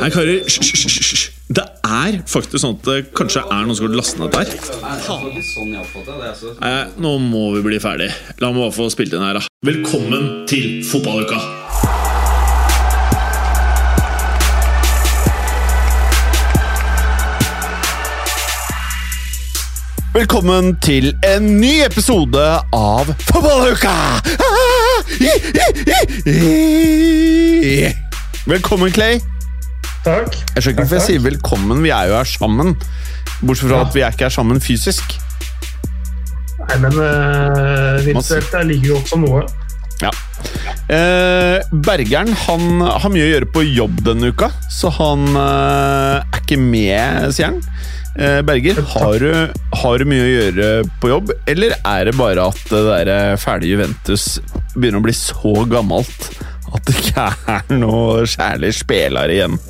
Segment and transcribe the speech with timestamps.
[0.00, 1.26] Nei, karer, hysj.
[1.52, 4.48] Det er faktisk sånn at det kanskje er noen som har lastet ned der.
[6.62, 8.06] Nei, nå må vi bli ferdig.
[8.40, 9.42] La meg bare få spilt inn her, da.
[9.66, 11.36] Velkommen til fotballuka!
[20.14, 23.92] Velkommen til en ny episode av Fotballuka!
[28.48, 29.20] Velkommen, Clay.
[30.04, 30.36] Takk.
[30.54, 31.82] Jeg skjønner ikke hvorfor jeg sier velkommen.
[31.84, 32.76] Vi er jo her sammen.
[33.40, 35.16] Bortsett fra at vi er ikke her sammen fysisk.
[36.60, 39.44] Nei, men uh, virtuelt der ligger jo også noe.
[40.00, 40.10] Ja.
[40.90, 46.40] Eh, Bergeren han har mye å gjøre på jobb denne uka, så han eh, er
[46.40, 47.60] ikke med, sier han.
[48.16, 49.28] Eh, Berger, har du,
[49.82, 50.70] har du mye å gjøre
[51.02, 54.24] på jobb, eller er det bare at det der ferdige fæle Juventus
[54.74, 56.30] begynner å bli så gammelt
[56.70, 57.28] at det ikke
[57.58, 59.60] er noe særlig spelere igjen?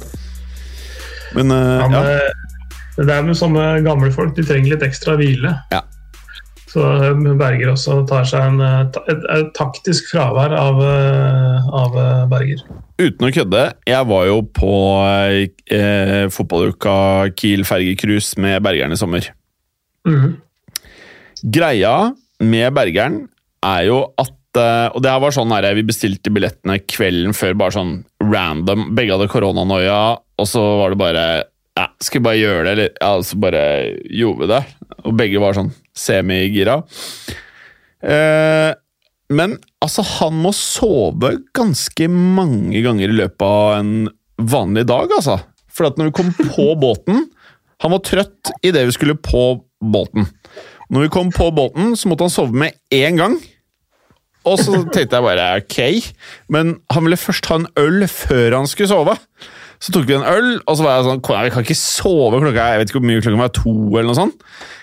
[1.37, 2.03] Men eh, men ja.
[2.17, 5.55] eh, Det er med sånne gamle folk, de trenger litt ekstra hvile.
[5.73, 5.85] Ja.
[6.71, 11.99] Så eh, Berger også tar seg en, et, et, et taktisk fravær av, eh, av
[11.99, 12.63] eh, Berger.
[13.01, 14.75] Uten å kødde, jeg var jo på
[15.09, 16.95] eh, fotballuka
[17.39, 19.31] Kiel fergecruise med Bergeren i sommer.
[20.07, 20.37] Mm.
[21.53, 21.95] Greia
[22.41, 23.23] med Bergeren
[23.65, 27.57] er jo at eh, Og det her var sånn her, vi bestilte billettene kvelden før,
[27.61, 27.93] bare sånn
[28.23, 28.91] random.
[28.97, 30.01] Begge hadde koronanoia,
[30.41, 31.25] og så var det bare
[31.79, 32.93] ja, Skal vi bare gjøre det, eller?
[33.01, 33.65] Ja, så bare
[34.11, 34.63] gjorde vi det.
[35.05, 36.81] Og begge var sånn semigira.
[38.03, 38.73] Eh,
[39.31, 43.95] men altså, han må sove ganske mange ganger i løpet av en
[44.41, 45.39] vanlig dag, altså.
[45.71, 47.29] For at når vi kom på båten
[47.81, 49.45] Han var trøtt idet vi skulle på
[49.81, 50.27] båten.
[50.91, 53.39] Når vi kom på båten, så måtte han sove med én gang.
[54.49, 55.79] Og så tenkte jeg bare ok,
[56.53, 59.17] men han ville først ha en øl før han skulle sove.
[59.81, 62.41] Så tok vi en øl, og så var jeg sånn "Kona, Vi kan ikke sove
[62.43, 64.43] klokka jeg vet ikke hvor mye klokka var, to eller noe sånt.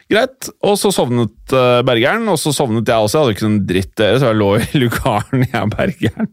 [0.10, 0.50] Greit.
[0.64, 3.20] Og så sovnet eh, Bergeren, og så sovnet jeg også.
[3.20, 6.32] Jeg hadde ikke noen dritt dere, så jeg lå i lugaren, jeg og Bergeren.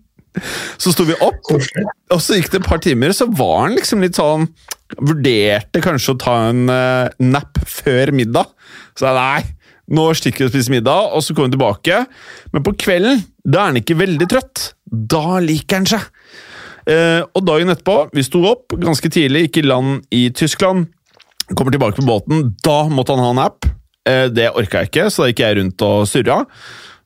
[0.83, 4.03] Så sto vi opp, og så gikk det et par timer, så var han liksom
[4.03, 4.49] litt sånn
[4.95, 8.51] Vurderte kanskje å ta en uh, nap før middag.
[8.95, 9.55] Så jeg nei,
[9.97, 12.01] nå stikker vi og spiser middag, og så kommer vi tilbake.
[12.55, 14.67] Men på kvelden, da er han ikke veldig trøtt.
[14.87, 16.05] Da liker han seg.
[16.91, 20.91] Eh, og dagen etterpå, vi sto opp ganske tidlig, gikk i land i Tyskland.
[21.55, 23.73] Kommer tilbake på båten, da måtte han ha en
[24.05, 26.43] Eh, det orka jeg ikke, så da gikk jeg rundt og surra.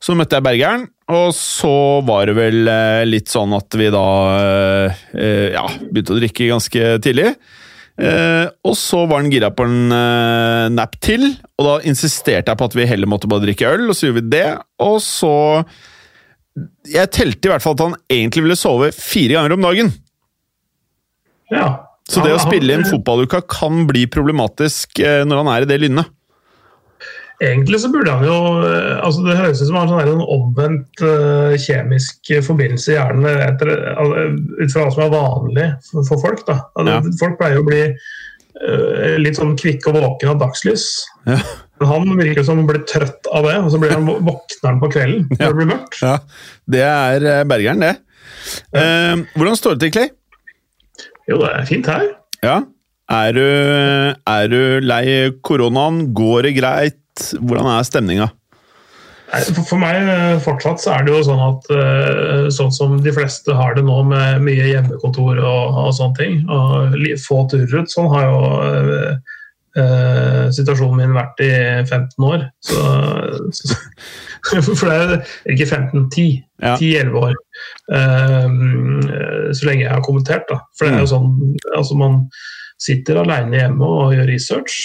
[0.03, 4.03] Så møtte jeg Bergeren, og så var det vel eh, litt sånn at vi da
[5.15, 7.33] ja, begynte å drikke ganske tidlig.
[7.99, 11.25] Eh, og så var han gira på en eh, nap til,
[11.59, 14.21] og da insisterte jeg på at vi heller måtte bare drikke øl, og så gjorde
[14.21, 14.49] vi det.
[14.85, 15.33] Og så
[16.89, 19.91] Jeg telte i hvert fall at han egentlig ville sove fire ganger om dagen.
[21.53, 21.67] Ja.
[22.09, 25.77] Så det å spille inn fotballuka kan bli problematisk eh, når han er i det
[25.83, 26.15] lynnet.
[27.39, 28.37] Egentlig så burde han jo
[28.67, 32.97] eh, altså Det høres ut som han har sånn en omvendt eh, kjemisk forbindelse i
[32.97, 33.71] hjernen etter,
[34.59, 36.43] ut fra hva som er vanlig for, folk.
[36.49, 36.57] da.
[36.81, 37.13] Altså.
[37.21, 37.85] Folk pleier å bli
[39.21, 40.89] litt sånn kvikke og våken av dagslys.
[41.29, 41.37] Ja.
[41.87, 44.89] Han virker som han blir trøtt av det, og så blir han, våkner han på
[44.93, 45.47] kvelden når Ja.
[45.51, 45.99] det blir mørkt.
[46.03, 46.15] Ja,
[46.75, 47.93] det er eh, Bergeren, det.
[48.73, 50.09] Eh, hvordan står det til, Clay?
[51.29, 52.09] Jo, det er fint her.
[52.43, 52.57] Ja.
[53.09, 53.45] Er du,
[54.29, 55.05] er du lei
[55.45, 56.09] koronaen?
[56.13, 56.99] Går det greit?
[57.41, 58.27] Hvordan er stemninga?
[59.29, 63.11] For, for meg eh, fortsatt så er det jo sånn at eh, sånn som de
[63.13, 67.91] fleste har det nå med mye hjemmekontor og, og sånne ting, og få turer ut,
[67.93, 68.39] sånn har jo
[69.83, 71.49] eh, situasjonen min vært i
[71.87, 72.45] 15 år.
[72.65, 72.83] Så,
[73.55, 73.77] så,
[74.79, 76.27] for det er ikke 15, 10.
[76.63, 76.75] Ja.
[76.75, 77.35] 10-11 år.
[77.95, 78.47] Eh,
[79.55, 80.59] så lenge jeg har kommentert, da.
[80.77, 81.29] For det er jo sånn
[81.77, 82.21] altså Man
[82.79, 84.75] sitter alene hjemme og gjør research.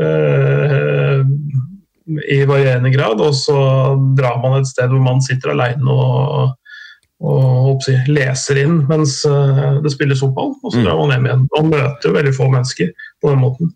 [0.00, 1.20] eh,
[2.04, 3.56] i varierende grad, og så
[4.16, 6.50] drar man et sted hvor man sitter alene og,
[7.24, 10.84] og jeg, leser inn mens eh, det spilles fotball, og så Mm.
[10.84, 11.46] drar man hjem igjen.
[11.56, 12.90] Man møter jo veldig få mennesker
[13.22, 13.72] på den måten.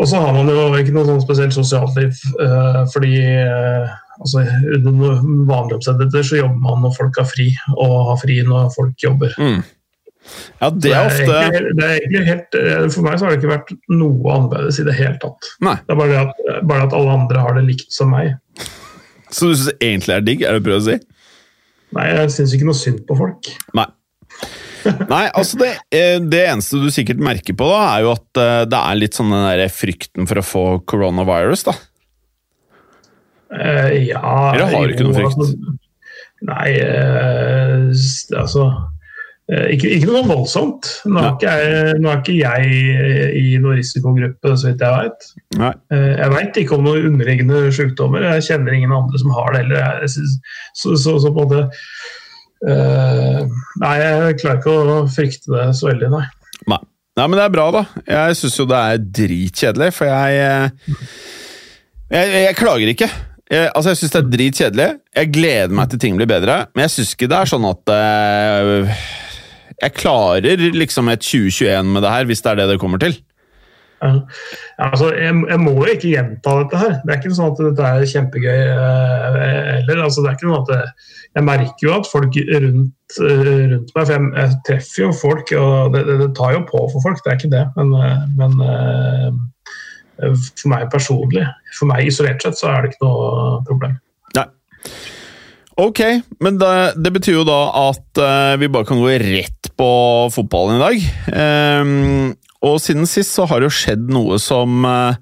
[0.00, 4.46] Og så har man jo ikke noe sånn spesielt sosialt liv, eh, fordi eh, altså,
[4.78, 5.18] under
[5.48, 9.36] vanlige omstendigheter så jobber man når folk har fri, og har fri når folk jobber.
[9.36, 9.60] Mm.
[10.60, 13.40] Ja, det er ofte egentlig, det er egentlig helt, eh, For meg så har det
[13.40, 15.52] ikke vært noe annerledes i det hele tatt.
[15.68, 15.76] Nei.
[15.84, 18.34] Det er bare det at, bare at alle andre har det likt som meg.
[19.30, 20.44] Så du syns egentlig er digg?
[20.44, 20.98] Er det du prøver å si?
[21.96, 23.52] Nei, jeg syns ikke noe synd på folk.
[23.76, 23.88] Nei.
[25.12, 28.62] Nei, altså det, eh, det eneste du sikkert merker på, da, er jo at eh,
[28.70, 31.76] det er litt sånn den der frykten for å få coronavirus, da.
[33.50, 34.20] Uh, ja
[34.54, 35.40] Eller har du ikke noe frykt?
[35.40, 35.72] altså,
[36.46, 37.88] Nei, uh,
[38.38, 38.68] altså
[39.50, 40.86] ikke, ikke noe voldsomt.
[41.10, 45.26] Nå er, ikke jeg, nå er ikke jeg i noen risikogruppe, så vidt jeg veit.
[45.90, 48.28] Jeg veit ikke om noen underliggende sykdommer.
[48.36, 50.06] Jeg kjenner ingen andre som har det heller.
[50.06, 51.64] Så, så, så på en måte
[52.68, 53.40] eh,
[53.80, 56.26] Nei, jeg klarer ikke å frykte det så veldig, nei.
[56.70, 56.80] Nei.
[57.18, 57.82] Nei, men det er bra, da.
[58.06, 60.94] Jeg syns jo det er dritkjedelig, for jeg eh,
[62.10, 63.08] Jeg, jeg klager ikke.
[63.50, 64.88] Jeg, altså, jeg syns det er dritkjedelig.
[65.18, 67.92] Jeg gleder meg til ting blir bedre, men jeg syns ikke det er sånn at
[67.92, 69.02] uh,
[69.80, 73.18] Jeg klarer liksom et 2021 med det her, hvis det er det det kommer til.
[74.00, 74.10] Ja.
[74.80, 76.94] Altså, jeg, jeg må jo ikke gjenta dette her.
[77.02, 79.36] Det er ikke sånn at dette er kjempegøy eh,
[79.76, 80.02] heller.
[80.06, 80.72] Altså, det er ikke noe at
[81.36, 85.54] jeg, merker jo at folk rundt, eh, rundt meg For jeg, jeg treffer jo folk,
[85.60, 87.64] og det, det, det tar jo på for folk, det er ikke det.
[87.76, 89.40] Men, eh, men
[90.20, 91.46] for meg personlig,
[91.78, 93.96] for meg isolert sett, så er det ikke noe problem.
[94.36, 94.48] Nei.
[95.80, 96.00] Ok,
[96.44, 98.20] men det, det betyr jo da at
[98.60, 99.88] vi bare kan gå rett på
[100.34, 101.06] fotballen i dag.
[101.40, 102.34] Ehm,
[102.66, 105.16] og siden sist så har det jo skjedd noe som eh,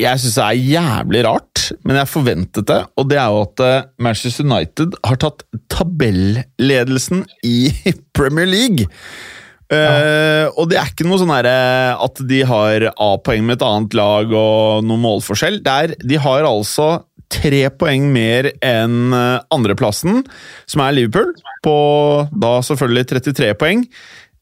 [0.00, 2.80] jeg syns er jævlig rart, men jeg forventet det.
[2.98, 7.68] Og det er jo at eh, Manchester United har tatt tabelledelsen i
[8.16, 8.88] Premier League.
[9.72, 14.32] Eh, og det er ikke noe sånn at de har A-poeng med et annet lag
[14.32, 15.60] og noe målforskjell.
[15.64, 16.88] Det er, de har altså
[17.34, 19.14] tre poeng mer enn
[19.52, 20.20] andreplassen,
[20.70, 21.32] som er Liverpool,
[21.64, 21.78] på
[22.30, 23.88] da selvfølgelig 33 poeng.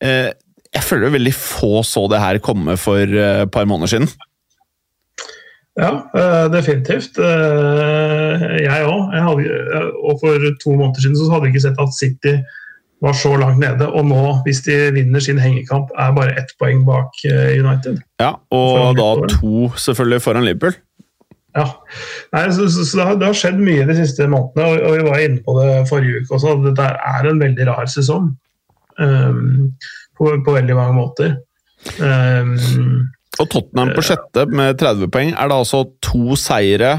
[0.02, 0.32] Eh,
[0.72, 4.08] jeg føler veldig få så det her komme for eh, et par måneder siden.
[5.78, 7.16] Ja, eh, definitivt.
[7.18, 9.14] Eh, Jeg òg.
[10.04, 12.34] Og for to måneder siden så hadde jeg ikke sett at City
[13.02, 13.88] var så langt nede.
[13.88, 18.00] Og nå, hvis de vinner sin hengekamp, er bare ett poeng bak eh, United.
[18.20, 20.76] Ja, Og da to selvfølgelig foran Liverpool.
[21.56, 21.66] Ja.
[22.32, 24.94] Nei, så, så, så det, har, det har skjedd mye de siste månedene, og, og
[24.96, 26.54] vi var inne på det forrige uke også.
[26.64, 28.30] Dette er en veldig rar sesong
[29.02, 29.74] um,
[30.18, 31.36] på, på veldig mange måter.
[31.98, 32.56] Um,
[33.40, 35.32] Og Tottenham på sjette med 30 poeng.
[35.32, 36.98] Er det altså to seire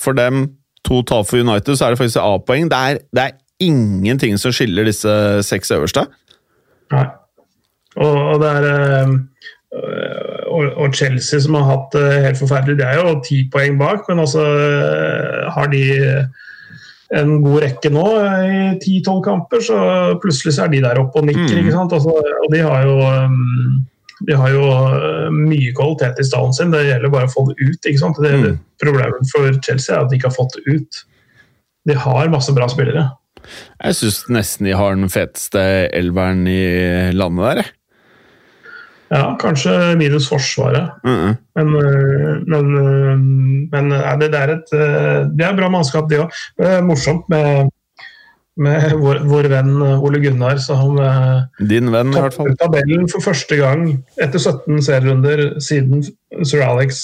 [0.00, 0.48] for dem,
[0.84, 2.70] to tap for United, så er det faktisk A-poeng.
[2.70, 5.12] Det, det er ingenting som skiller disse
[5.46, 6.06] seks øverste.
[6.92, 7.06] Nei.
[7.96, 9.14] Og, og det er um,
[10.46, 14.04] og, og Chelsea som har hatt det helt forferdelig, det er jo ti poeng bak,
[14.08, 15.82] men altså uh, har de
[17.14, 18.04] en god rekke nå
[18.46, 19.76] i ti-tolv kamper, så
[20.22, 21.52] plutselig så er de der oppe og nikker.
[21.52, 21.60] Mm.
[21.62, 21.92] ikke sant?
[21.94, 23.84] Altså, og de har jo um,
[24.26, 27.56] de har jo uh, mye kvalitet i stallen sin, det gjelder bare å få det
[27.60, 27.78] ut.
[27.84, 28.18] ikke sant?
[28.22, 28.42] Det, Mm.
[28.48, 30.98] det Problemet for Chelsea er at de ikke har fått det ut.
[31.86, 33.06] De har masse bra spillere.
[33.84, 35.62] Jeg syns nesten de har den feteste
[35.94, 37.60] elveren i landet der.
[37.62, 37.72] jeg.
[39.10, 40.90] Ja, kanskje minus Forsvaret.
[41.04, 41.36] Mhm.
[41.56, 43.18] Men, øh, men, øh,
[43.72, 44.70] men ja, det, det er et
[45.38, 46.82] Det er bra mannskap, det òg.
[46.82, 47.68] Morsomt med,
[48.56, 50.96] med vår, vår venn Ole Gunnar, som
[51.60, 52.56] Din venn, i hvert fall.
[52.56, 56.02] tabellen for første gang etter 17 serierunder siden
[56.42, 57.00] Sir Alex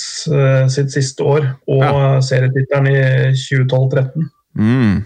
[0.73, 2.21] sitt siste år og Ja.
[2.21, 4.31] serietittelen i 2012-13.
[4.55, 5.05] Mm.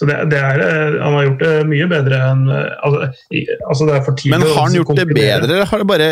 [0.00, 3.08] Så det, det er, øh, han har gjort det mye bedre enn øh, altså,
[3.68, 6.06] altså det er for tidlig Men har han gjort det bedre, eller har det bare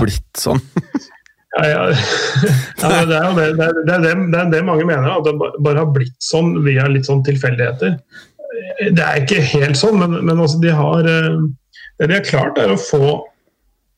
[0.00, 0.62] blitt sånn?
[1.54, 1.82] Ja, ja.
[2.80, 5.34] ja, det er jo det, det, er, det, det, er det mange mener, at det
[5.36, 7.98] bare har blitt sånn via litt sånn tilfeldigheter.
[8.96, 11.36] Det er ikke helt sånn, men, men altså de har eh,
[11.98, 13.12] Det de har klart, er å få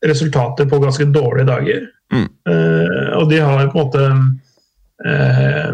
[0.05, 1.87] resultater på ganske dårlige dager.
[2.13, 2.27] Mm.
[2.51, 4.03] Eh, og de har på en måte
[5.07, 5.71] eh,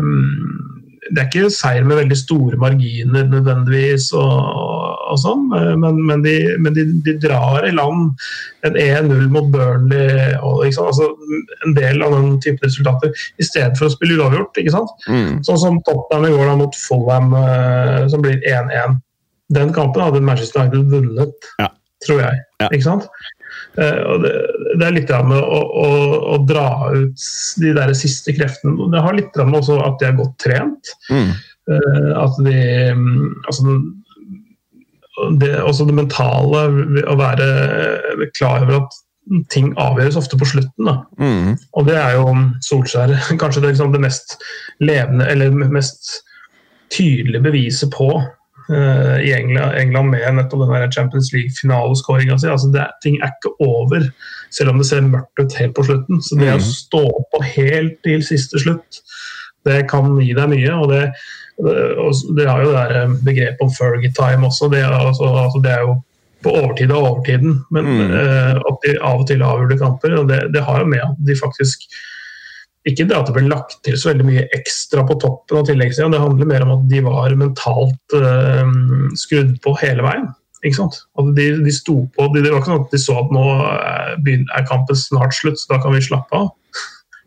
[1.11, 4.37] Det er ikke seier med veldig store marginer nødvendigvis, og,
[5.11, 8.13] og sånn, eh, men, men, de, men de, de drar i land
[8.69, 10.93] en 1-0 mot Burnley og sant?
[10.93, 11.09] Altså,
[11.67, 13.11] en del av den type resultater,
[13.43, 14.63] i stedet for å spille uavgjort.
[14.63, 14.95] ikke sant?
[15.11, 15.43] Mm.
[15.49, 19.01] Sånn som Tottenham i går da, mot Fulham, eh, som blir 1-1.
[19.59, 21.73] Den kampen hadde Manchester United vunnet, Ja.
[22.07, 22.45] tror jeg.
[22.63, 22.71] Ja.
[22.71, 23.11] ikke sant?
[23.81, 24.33] Eh, og det,
[24.77, 25.89] det er litt med å, å,
[26.35, 27.27] å dra ut
[27.63, 28.91] de der siste kreftene.
[28.93, 30.93] Det har litt med også at de er godt trent.
[31.09, 31.33] Mm.
[31.73, 32.59] Eh, at de
[32.99, 33.79] mm, altså,
[35.41, 36.67] det, også det mentale,
[37.07, 37.49] å være
[38.37, 39.01] klar over at
[39.53, 40.93] ting avgjøres ofte på slutten.
[41.21, 41.55] Mm.
[41.79, 42.37] Og det er jo
[42.67, 44.37] Solskjær kanskje det, liksom, det mest
[44.83, 46.19] levende, eller mest
[46.93, 48.11] tydelige beviset på.
[48.71, 52.49] Eh, i England, England med nettopp den der Champions League-finaleskåringa si.
[52.49, 54.11] Altså, det ting er ikke over,
[54.51, 56.21] selv om det ser mørkt ut helt på slutten.
[56.23, 56.61] Så det å Mhm.
[56.61, 59.01] stå på helt til siste slutt,
[59.65, 60.71] det kan gi deg mye.
[60.83, 61.13] og det
[61.63, 64.71] det- har jo det der eh, begrepet om Fergie time også.
[64.71, 66.03] Det er, altså, altså, det er jo
[66.43, 68.11] på overtid av overtiden, men Mm.
[68.11, 70.19] uh, at de av og til avgjorde kamper.
[70.19, 71.79] og det, det har jo med at de faktisk
[72.89, 76.09] ikke det at det ble lagt til så veldig mye ekstra på toppen av tilleggssida,
[76.11, 78.73] det handler mer om at de var mentalt eh,
[79.21, 80.27] skrudd på hele veien.
[80.63, 80.99] Ikke sant?
[81.19, 83.47] At de, de sto på, de, Det var ikke sånn at de så at nå
[83.67, 86.51] er, er kampen snart slutt, så da kan vi slappe av.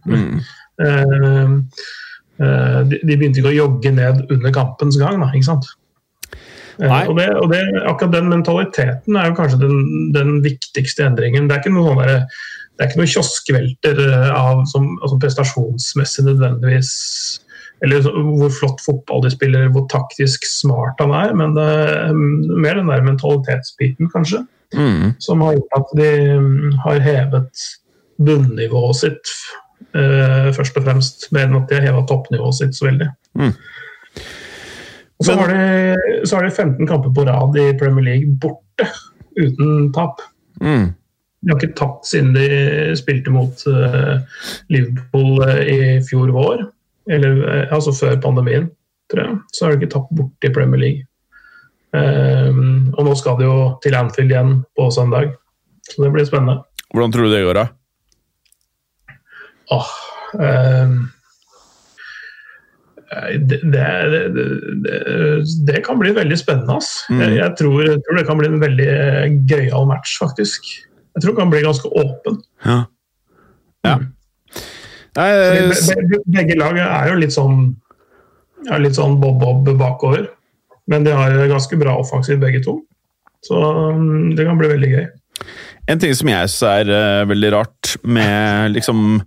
[0.08, 0.44] Mm.
[0.84, 1.56] Eh,
[2.44, 5.20] eh, de, de begynte ikke å jogge ned under kampens gang.
[5.24, 5.72] Da, ikke sant?
[6.80, 7.06] Eh, Nei.
[7.08, 11.48] og det, og det, akkurat den mentaliteten er jo kanskje den, den viktigste endringen.
[11.48, 12.20] Det er ikke noe sånn derre
[12.76, 16.92] det er ikke noen kioskvelter eh, av, som, altså prestasjonsmessig nødvendigvis
[17.84, 21.34] Eller så, hvor flott fotball de spiller, hvor taktisk smart han er.
[21.36, 25.14] Men det er mm, mer den der mentalitetsbiten, kanskje, Mm.
[25.20, 26.10] som har gjort at de
[26.42, 27.66] mm, har hevet
[28.18, 29.30] bunnivået sitt
[29.96, 33.08] eh, først og fremst, mer enn at de har heva toppnivået sitt så veldig.
[33.40, 33.54] Mm.
[35.24, 38.90] Så har, de, så har de 15 kamper på rad i Premier League borte,
[39.38, 40.20] uten tap.
[40.60, 40.90] Mm.
[41.46, 42.48] De har ikke tapt siden de
[42.98, 44.16] spilte mot eh,
[44.74, 46.64] Liverpool eh, i fjor vår,
[47.14, 48.66] eller eh, altså før pandemien,
[49.14, 49.36] tror jeg.
[49.54, 51.06] Så har de ikke tapt borte i Premier League.
[51.96, 55.36] Ehm, og nå skal de jo til Anfield igjen på søndag,
[55.86, 56.64] så det blir spennende.
[56.90, 57.68] Hvordan tror du det går, da?
[59.76, 59.92] Åh,
[60.42, 60.96] eh,
[63.38, 63.86] det, det,
[64.84, 64.98] det,
[65.70, 66.82] det, kan bli veldig spennende.
[67.14, 67.22] Mm.
[67.38, 68.92] Jeg, tror, jeg tror det kan bli en veldig
[69.50, 70.74] gøyal match, faktisk.
[71.16, 72.42] Jeg tror den kan bli ganske åpen.
[72.66, 72.78] Ja.
[73.88, 73.96] ja.
[75.16, 77.76] Nei, Fordi s- be- be- Begge lag er jo litt sånn
[78.72, 80.28] er litt sånn bob-bob bakover.
[80.90, 82.80] Men de har ganske bra offensiv begge to.
[83.46, 83.56] Så
[83.94, 85.06] um, det kan bli veldig gøy.
[85.88, 89.20] En ting som jeg syns er uh, veldig rart med liksom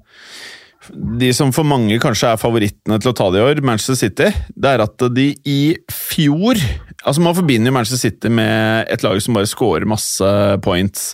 [1.21, 4.31] De som for mange kanskje er favorittene til å ta det i år, Manchester City,
[4.57, 5.59] det er at de i
[5.93, 6.57] fjor
[7.05, 10.31] Altså Man forbinder jo Manchester City med et lag som bare scorer masse
[10.65, 11.13] points.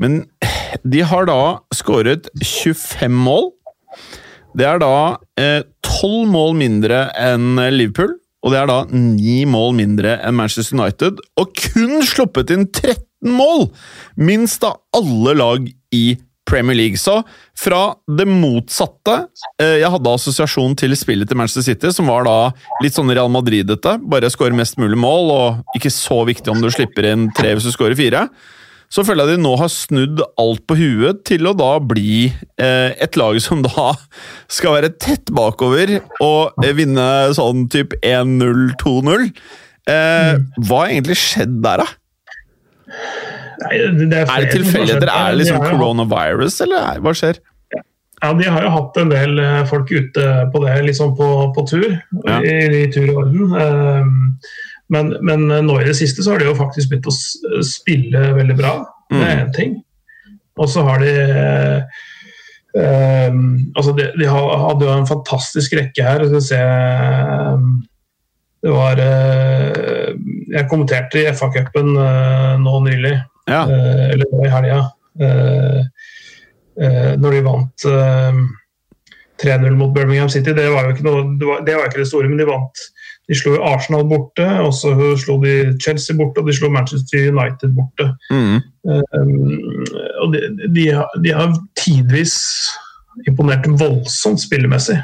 [0.00, 0.22] Men
[0.82, 1.40] de har da
[1.76, 3.50] skåret 25 mål.
[4.56, 4.94] Det er da
[5.38, 8.16] eh, 12 mål mindre enn Liverpool.
[8.40, 13.34] Og det er da ni mål mindre enn Manchester United, og kun sluppet inn 13
[13.36, 13.66] mål!
[14.16, 16.04] Minst av alle lag i
[16.48, 16.98] Premier League.
[16.98, 17.20] Så
[17.58, 19.16] fra det motsatte
[19.60, 22.38] eh, Jeg hadde assosiasjon til spillet til Manchester City, som var da
[22.84, 23.98] litt sånn Real Madrid-ete.
[24.10, 27.68] Bare skåre mest mulig mål, og ikke så viktig om du slipper inn tre hvis
[27.68, 28.24] du skårer fire.
[28.90, 32.24] Så føler jeg de nå har snudd alt på huet til å da bli
[32.58, 33.92] eh, et lag som da
[34.56, 35.92] skal være tett bakover
[36.26, 37.04] og eh, vinne
[37.38, 39.28] sånn typ 1-0-2-0.
[39.90, 40.32] Eh,
[40.66, 41.88] hva har egentlig skjedd der, da?
[43.60, 43.76] Nei,
[44.10, 45.10] det er, Er det tilfeldigheter?
[45.12, 47.38] Er det liksom coronavirus, eller er- hva skjer?
[48.20, 51.62] Ja, De har jo hatt en del eh, folk ute på det, liksom på, på
[51.70, 51.86] tur.
[52.26, 52.40] Ja.
[52.42, 53.54] I, I tur og orden.
[53.54, 54.18] Um,
[54.90, 58.56] men, men nå i det siste så har de jo faktisk begynt å spille veldig
[58.58, 58.74] bra.
[59.10, 59.78] Det er én ting.
[60.60, 62.00] Og så har de eh,
[63.30, 63.44] um,
[63.74, 66.26] altså de, de hadde jo en fantastisk rekke her.
[66.26, 66.60] Skal vi se
[67.54, 67.72] um,
[68.60, 70.10] Det var eh,
[70.52, 73.16] Jeg kommenterte i FA-cupen eh, nå nylig.
[73.48, 73.64] Ja.
[73.64, 74.80] Eh, eller nå i helga.
[75.20, 75.80] Eh,
[76.82, 78.42] eh, når de vant eh,
[79.40, 80.52] 3-0 mot Birmingham City.
[80.52, 82.84] Det var jo ikke, noe, det var, det var ikke det store, men de vant.
[83.30, 84.90] De slo Arsenal borte, og så
[85.22, 88.08] slo de Chelsea borte, og de slo Manchester United borte.
[88.34, 88.56] Mm.
[89.14, 89.84] Um,
[90.24, 90.40] og de,
[90.74, 92.34] de, har, de har tidvis
[93.30, 94.98] imponert voldsomt spillemessig.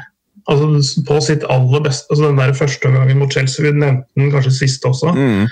[0.47, 0.67] Altså
[1.07, 2.07] På sitt aller beste.
[2.11, 5.47] altså Den der første omgangen mot Chelsea, vi nevnte den kanskje siste også Mm.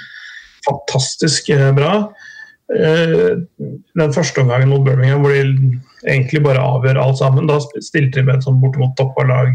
[0.68, 1.94] fantastisk eh, bra.
[2.76, 3.38] Eh,
[3.96, 8.26] Den første omgangen mot Birmingham hvor de egentlig bare avgjør alt sammen, da stilte de
[8.26, 9.52] med et sånn bortimot toppa lag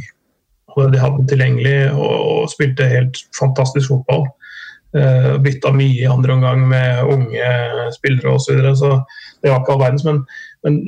[0.76, 4.28] og de hadde tilgjengelig og, og spilte helt fantastisk fotball.
[4.90, 7.50] Uh, Bytta mye i andre omgang med unge
[7.94, 8.46] spillere osv.
[8.46, 8.92] Så, videre, så
[9.42, 10.06] det var ikke all verdens.
[10.08, 10.22] Men,
[10.66, 10.80] men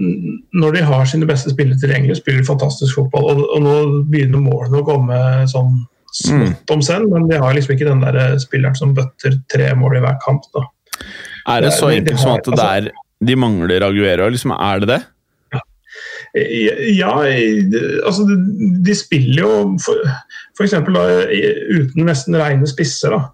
[0.58, 3.30] når de har sine beste spillere tilgjengelig, spiller de fantastisk fotball.
[3.30, 3.76] Og, og nå
[4.10, 5.22] begynner målene å komme
[5.52, 5.80] sånn
[6.12, 9.96] smått om senn, men de har liksom ikke den der spilleren som bøtter tre mål
[9.96, 10.44] i hver kamp.
[10.52, 10.66] da.
[11.54, 12.90] Er det så enkelt som at det er,
[13.22, 14.28] de mangler Aguero?
[14.32, 15.00] Liksom, er det det?
[16.32, 17.12] Ja,
[18.06, 19.50] altså de, spiller jo
[20.56, 21.02] da,
[21.76, 23.12] uten nesten rene spisser.
[23.12, 23.26] da.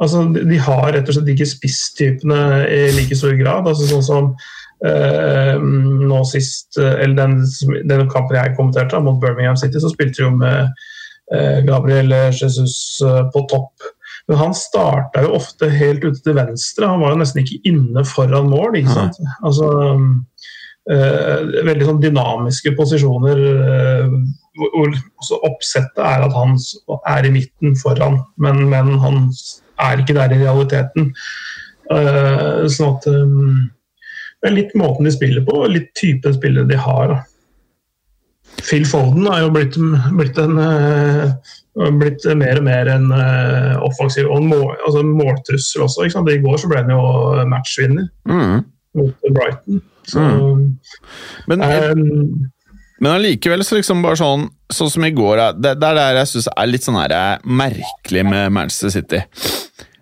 [0.00, 3.68] Altså, de, har rett og slett ikke spisstypene i like stor grad.
[3.68, 4.30] altså Sånn som
[4.86, 7.36] eh, nå sist, eh, eller den,
[7.90, 10.70] den kampen jeg kommenterte mot Birmingham City, så spilte de jo med
[11.34, 12.78] eh, Gabriel Jesus
[13.34, 13.90] på topp.
[14.30, 16.86] Men han starta jo ofte helt ute til venstre.
[16.86, 18.78] Han var jo nesten ikke inne foran mål.
[18.78, 19.18] ikke sant?
[19.42, 19.68] Altså,
[20.88, 23.38] veldig sånn dynamiske posisjoner.
[23.38, 24.08] eh,
[24.56, 26.56] hvor- oppsettet er at han
[27.06, 29.30] er i midten foran, men, men han
[29.78, 31.12] er ikke der i realiteten.
[31.90, 33.68] Eh, sånn at eh,
[34.42, 37.08] Det er litt måten de spiller på, og litt typen spillere de har.
[37.08, 37.22] da.
[38.64, 39.76] Phil Foden er jo blitt,
[40.16, 45.82] blitt, en, eh, blitt mer og mer en eh, offensiv og en mål, altså måltrussel
[45.84, 46.06] også.
[46.08, 48.64] I går så ble han jo matchvinner Mm.
[48.96, 49.82] mot Brighton.
[50.10, 50.22] Så,
[51.50, 51.94] Men, eh,
[53.00, 56.30] men allikevel så liksom bare sånn Sånn som i går, det, det er der jeg
[56.30, 59.18] syns er litt sånn her eh, merkelig med Manchester City.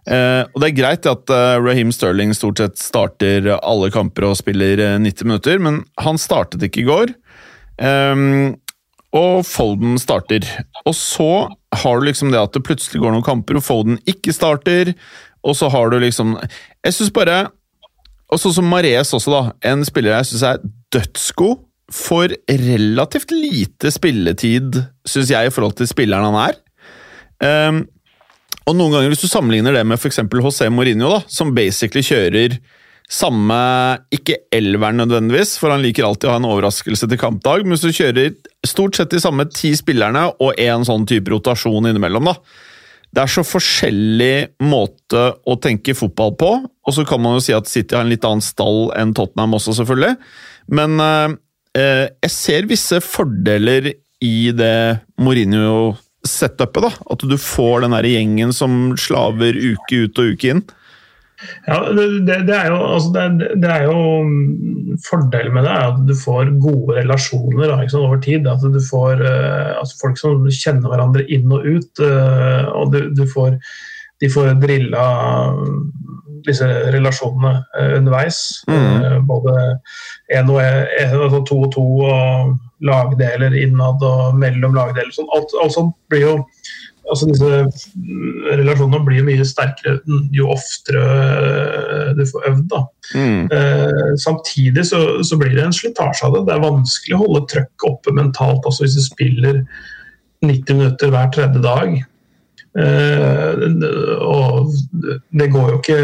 [0.09, 4.37] Eh, og Det er greit at eh, Raheem Sterling stort sett starter alle kamper og
[4.41, 7.15] spiller eh, 90 minutter, men han startet ikke i går.
[7.81, 8.59] Ehm,
[9.17, 10.45] og Foden starter.
[10.85, 11.49] Og så
[11.83, 14.93] har du liksom det at det plutselig går noen kamper og Foden ikke starter,
[15.47, 16.35] og så har du liksom
[16.85, 17.47] Jeg syns bare
[18.29, 19.43] Og sånn som Mares også, da.
[19.71, 20.63] En spiller jeg syns er
[20.95, 21.65] dødsgod.
[21.89, 24.75] For relativt lite spilletid,
[25.09, 26.59] syns jeg, i forhold til spilleren han er.
[27.41, 27.79] Um,
[28.69, 30.21] og noen ganger, hvis du sammenligner det med f.eks.
[30.29, 32.59] José Mourinho, da, som basically kjører
[33.09, 33.57] samme
[34.13, 37.87] Ikke elveren nødvendigvis, for han liker alltid å ha en overraskelse til kampdag, men hvis
[37.87, 38.35] du kjører
[38.69, 42.37] stort sett de samme ti spillerne og en sånn type rotasjon innimellom, da.
[43.15, 47.55] Det er så forskjellig måte å tenke fotball på, og så kan man jo si
[47.57, 50.19] at City har en litt annen stall enn Tottenham også, selvfølgelig.
[50.77, 51.39] Men eh,
[51.81, 56.85] eh, jeg ser visse fordeler i det Mourinho-setupet.
[56.85, 60.65] da, At du får den der gjengen som slaver uke ut og uke inn.
[61.67, 62.07] Ja, det,
[62.49, 66.15] det, er jo, altså det, det er jo mm, Fordelen med det er at du
[66.19, 68.49] får gode relasjoner da, sant, over tid.
[68.51, 72.03] At du får uh, altså folk som kjenner hverandre inn og ut.
[72.03, 73.55] Uh, og du, du får,
[74.19, 75.07] de får drilla
[76.49, 78.41] disse relasjonene uh, underveis.
[78.71, 79.23] Mm.
[79.31, 79.55] Både
[80.35, 85.15] én og én, altså to og to, og lagdeler innad og mellom lagdeler.
[85.15, 86.35] Sånn, alt, alt sånt blir jo
[87.09, 87.49] altså disse
[87.97, 89.99] mm, relasjonene blir mye sterkere
[90.35, 92.65] jo oftere eh, du får øvd.
[92.73, 92.83] da.
[93.15, 93.43] Mm.
[93.59, 96.45] Eh, samtidig så, så blir det en slitasje av det.
[96.49, 99.63] Det er vanskelig å holde trøkket oppe mentalt også hvis du spiller
[100.45, 101.99] 90 minutter hver tredje dag.
[102.79, 103.63] Eh,
[104.23, 104.75] og
[105.41, 106.03] det går jo ikke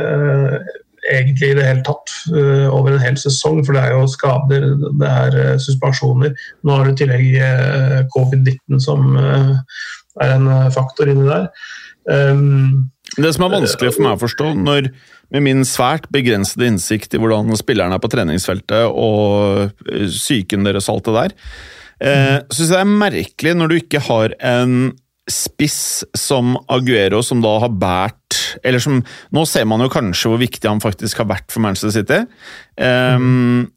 [0.00, 0.72] eh,
[1.10, 4.66] egentlig i det hele tatt eh, over en hel sesong, for det er jo skader,
[5.00, 6.34] det er eh, suspensjoner.
[6.62, 9.16] Nå har du i tillegg eh, covid-19 som
[10.20, 11.48] er en eh, faktor inni der.
[12.10, 14.88] Um, Det som er vanskelig for meg å forstå, når,
[15.32, 20.88] med min svært begrensede innsikt i hvordan spillerne er på treningsfeltet og eh, psyken deres
[20.88, 21.36] og alt det der,
[22.02, 24.76] eh, syns jeg det er merkelig når du ikke har en
[25.30, 28.98] spiss som Aguero, som da har båret Eller som
[29.30, 32.18] Nå ser man jo kanskje hvor viktig han faktisk har vært for Manchester City.
[32.74, 33.70] Um,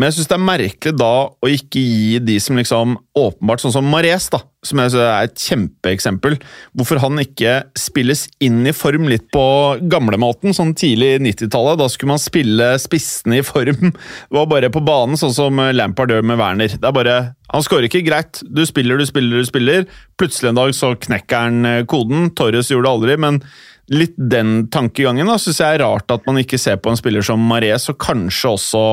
[0.00, 3.74] men jeg syns det er merkelig da å ikke gi de som liksom åpenbart, sånn
[3.74, 6.38] som Mares, da, som jeg synes er et kjempeeksempel,
[6.72, 9.44] hvorfor han ikke spilles inn i form litt på
[9.92, 11.82] gamlemåten, sånn tidlig 90-tallet.
[11.82, 13.92] Da skulle man spille spissene i form.
[13.92, 16.78] Det var bare på banen, sånn som Lampard gjør med Werner.
[16.80, 17.18] Det er bare,
[17.52, 18.40] Han skårer ikke greit.
[18.46, 19.84] Du spiller, du spiller, du spiller.
[20.16, 22.30] Plutselig en dag så knekker han eh, koden.
[22.32, 23.42] Torres gjorde det aldri, men
[23.90, 27.26] litt den tankegangen da, syns jeg er rart at man ikke ser på en spiller
[27.26, 28.84] som Mares, og kanskje også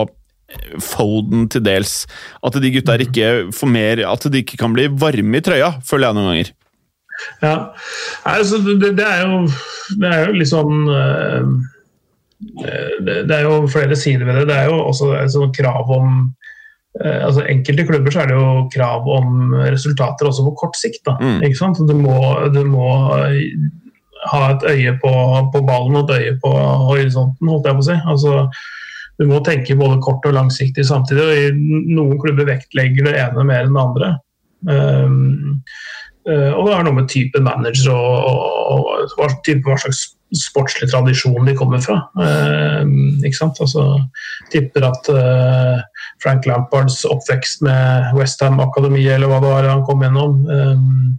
[0.79, 2.05] Foden til dels.
[2.45, 6.07] At de gutta ikke får mer At de ikke kan bli varme i trøya, føler
[6.07, 6.53] jeg noen ganger.
[7.41, 7.53] Ja,
[8.29, 9.39] altså, det, det, er jo,
[9.99, 11.47] det er jo litt sånn eh,
[13.01, 14.47] det, det er jo flere sider ved det.
[14.51, 16.11] Det er jo også et sånt krav om
[17.01, 21.01] eh, altså Enkelte klubber så er det jo krav om resultater også på kort sikt.
[21.09, 21.41] Da, Mm.
[21.49, 21.81] ikke sant?
[21.89, 22.19] Du må,
[22.53, 23.41] du må eh,
[24.31, 25.13] ha et øye på,
[25.53, 26.53] på ballen og et øye på
[26.91, 27.97] horisonten, holdt jeg på å si.
[28.13, 28.37] Altså,
[29.17, 31.23] du må tenke både kort og langsiktig samtidig.
[31.23, 34.11] og i Noen klubber vektlegger det ene mer enn det andre.
[34.67, 35.63] Um,
[36.27, 38.31] og det er noe med type manager og,
[38.73, 40.01] og, og type, hva slags
[40.35, 42.01] sportslig tradisjon de kommer fra.
[42.19, 43.61] Um, ikke sant?
[43.63, 43.85] Altså,
[44.51, 45.79] tipper at uh,
[46.23, 51.15] Frank Lampards oppvekst med Westham Akademi eller hva det var han kom gjennom, um,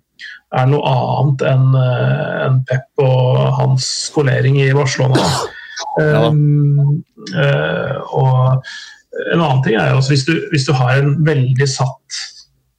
[0.59, 5.25] er noe annet enn uh, enn Pep og hans skolering i Barcelona.
[5.99, 6.29] Ja.
[6.29, 7.03] Um,
[7.35, 8.65] uh, og
[9.33, 12.19] en annen ting er også hvis du, hvis du har en veldig satt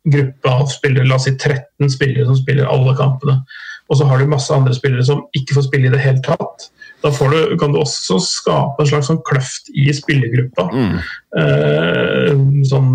[0.10, 3.42] gruppe av spillere, la oss si 13 spillere som spiller alle kampene,
[3.90, 6.70] og så har du masse andre spillere som ikke får spille i det hele tatt,
[7.00, 10.66] da får du, kan du også skape en slags sånn kløft i spillergruppa.
[10.68, 10.98] Mm.
[11.40, 12.32] Eh,
[12.68, 12.90] sånn,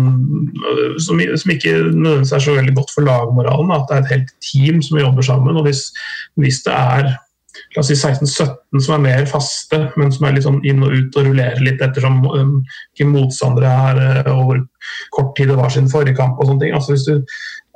[1.01, 3.73] som, som ikke nødvendigvis er så veldig godt for lagmoralen.
[3.73, 5.57] At det er et helt team som jobber sammen.
[5.57, 5.87] og Hvis,
[6.37, 7.15] hvis det er
[7.75, 10.93] la oss si 16-17 som er mer faste, men som er litt sånn inn og
[10.95, 12.55] ut og rullerer litt ettersom um,
[12.95, 14.61] hvilke motstandere er uh, og hvor
[15.17, 16.39] kort tid det var siden forrige kamp.
[16.39, 16.73] og sånne ting.
[16.77, 17.19] Altså Hvis du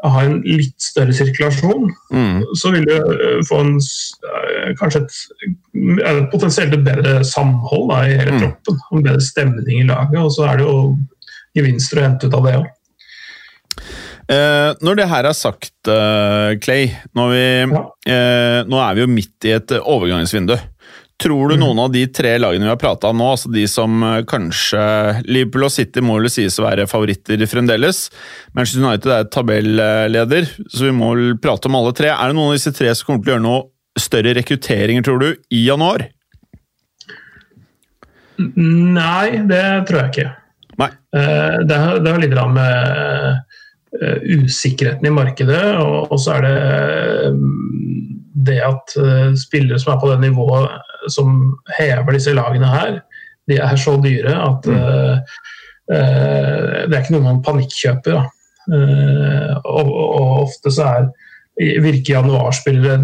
[0.07, 2.43] har en litt større sirkulasjon, Mm.
[2.55, 8.15] så vil du uh, få en, uh, kanskje et, potensielt et bedre samhold da, i
[8.17, 8.39] hele Mm.
[8.45, 8.79] troppen.
[8.93, 10.19] En bedre stemning i laget.
[10.23, 10.97] Og så er det jo
[11.55, 12.67] gevinster å hente ut av det òg.
[14.29, 19.47] Eh, når det her er sagt, eh, Clay vi, eh, nå er vi jo midt
[19.49, 20.53] i et eh, overgangsvindu.
[21.19, 23.97] Tror du noen av de tre lagene vi har prata om nå, altså de som
[24.05, 24.83] eh, kanskje
[25.25, 28.05] Liverpool og City må vel sies å være favoritter fremdeles.
[28.53, 32.13] Manchester United er tabelleder, så vi må vel prate om alle tre.
[32.13, 35.19] Er det noen av disse tre som kommer til å gjøre noe større rekrutteringer, tror
[35.25, 36.05] du, i januar?
[38.39, 40.29] Nei, det tror jeg ikke.
[40.79, 40.91] Nei.
[41.17, 43.48] Eh, Det det har litt med
[44.45, 46.55] usikkerheten i markedet, og, så er det
[47.27, 47.39] eh,
[48.49, 50.69] det at eh, spillere som er på det nivået
[51.11, 52.99] som hever disse lagene her,
[53.49, 55.15] de er så dyre at eh,
[55.91, 58.19] eh, det er ikke noe man panikkjøper.
[58.69, 61.09] Eh, og, og ofte så er
[61.59, 63.01] virker januarspillere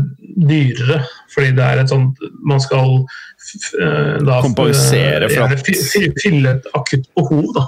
[0.47, 1.01] dyrere,
[1.33, 2.93] fordi det er et sånt Man skal
[3.81, 7.65] eh, da Kompensere for at- fy- fy- Fylle et akutt behov, da.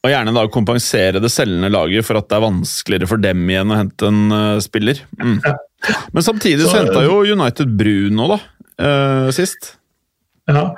[0.00, 3.72] Og gjerne da kompensere det selgende laget for at det er vanskeligere for dem igjen
[3.72, 5.02] å hente en uh, spiller.
[5.20, 5.36] Mm.
[6.16, 8.38] Men samtidig så Så- henta jo United Bruno, da,
[8.80, 9.74] uh, sist.
[10.50, 10.74] Ja,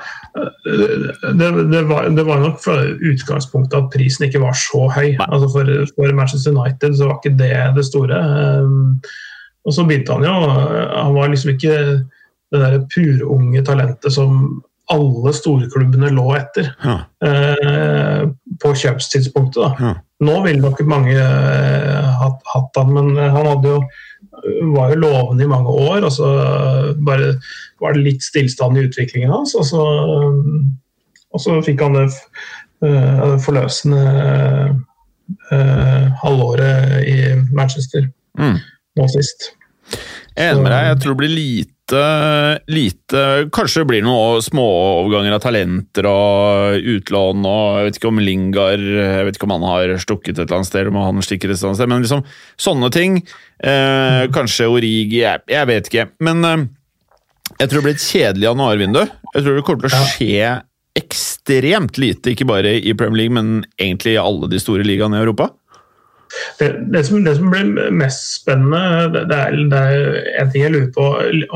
[0.66, 5.14] det, det, var, det var nok fra utgangspunktet at prisen ikke var så høy.
[5.22, 8.18] Altså for, for Manchester United så var ikke det det store.
[8.66, 8.98] Um,
[9.64, 11.76] og så begynte han jo Han var liksom ikke
[12.52, 16.97] det der purunge talentet som alle storklubbene lå etter Ja.
[17.23, 18.25] eh,
[18.62, 19.79] på kjøpstidspunktet.
[19.81, 19.92] Ja.
[20.23, 23.83] Nå ville nok mange eh, hatt, hatt han, men han hadde jo
[24.75, 26.27] var jo lovende i mange år, og så
[27.07, 27.35] bare
[27.81, 29.55] var det litt stillstand i utviklingen hans.
[29.55, 29.83] Og så,
[31.33, 32.07] og så fikk han det
[32.83, 34.03] eh, forløsende
[35.53, 37.18] eh, halvåret i
[37.55, 38.57] Manchester Mm.
[38.97, 39.51] nå sist.
[40.40, 40.87] Enig med deg.
[40.88, 41.71] Jeg tror det blir lite,
[42.72, 43.22] lite
[43.55, 48.85] Kanskje det blir noen småoverganger av talenter og utlån og Jeg vet ikke om Lingard
[48.87, 51.59] Jeg vet ikke om han har stukket et eller annet sted, om han stikker et
[51.59, 52.24] eller annet sted, men liksom
[52.61, 53.18] sånne ting.
[53.62, 56.09] Eh, kanskje Origi jeg, jeg vet ikke.
[56.24, 56.66] Men eh,
[57.59, 59.00] jeg tror det blir et kjedelig januarvindu.
[59.33, 60.52] Jeg tror det kommer til å skje
[60.98, 65.24] ekstremt lite, ikke bare i Premier League, men egentlig i alle de store ligaene i
[65.24, 65.48] Europa.
[66.59, 70.66] Det, det, som, det som blir mest spennende, det, det, er, det er en ting
[70.66, 71.07] jeg lurer på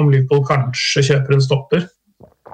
[0.00, 1.86] om Liverpool kanskje kjøper en stopper.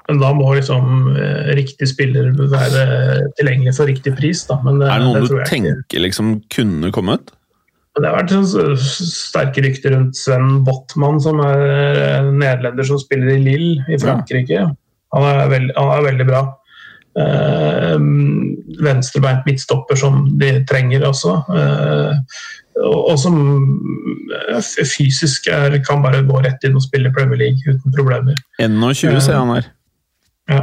[0.09, 2.87] Men da må liksom eh, riktig spiller være
[3.39, 4.43] tilgjengelig for riktig pris.
[4.49, 4.59] Da.
[4.65, 7.35] Men, Er det noen det du tenker liksom kunne kommet?
[7.93, 11.61] Det har vært sånn sterke rykter rundt Sven Botman, som er
[12.07, 14.65] en nederlender som spiller i Lille i Frankrike.
[15.13, 16.43] Han er, veld, han er veldig bra.
[17.13, 17.97] Eh,
[18.81, 21.37] venstrebeint midtstopper som de trenger også.
[21.53, 22.15] Eh,
[22.83, 23.37] og, som
[24.49, 28.39] eh, fysisk er, kan bare gå rett inn og spille Premier League uten problemer.
[28.63, 29.69] 21, ser han her.
[30.51, 30.63] Ja.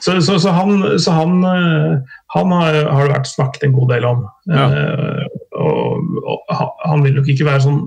[0.00, 3.94] Så, så, så han, så han, eh, han har, har det vært snakket en god
[3.94, 4.26] del om.
[4.50, 4.68] Ja.
[4.68, 5.24] Eh,
[5.58, 6.52] og, og
[6.84, 7.80] han- vil nok ikke være sånn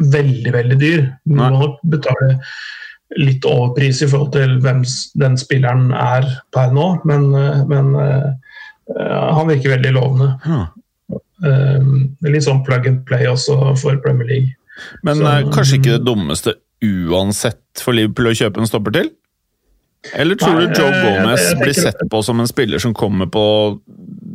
[0.00, 1.04] veldig, veldig dyr.
[1.28, 1.50] Du Nei.
[1.52, 2.38] må nok betale
[3.20, 4.82] litt overpris i forhold til hvem
[5.20, 8.30] den spilleren er per nå, men, eh, men eh,
[8.94, 10.30] eh, han virker veldig lovende.
[11.44, 11.90] Eh,
[12.30, 14.54] litt sånn plug and play også for Premier League.
[15.06, 19.10] Men Så- kanskje ikke det dummeste uansett for Liverpool å kjøpe en stopper til?
[20.12, 23.80] Eller tror Nei, du Joe Gomez blir sett på som en spiller som kommer på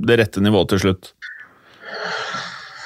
[0.07, 1.11] det rette nivået til slutt?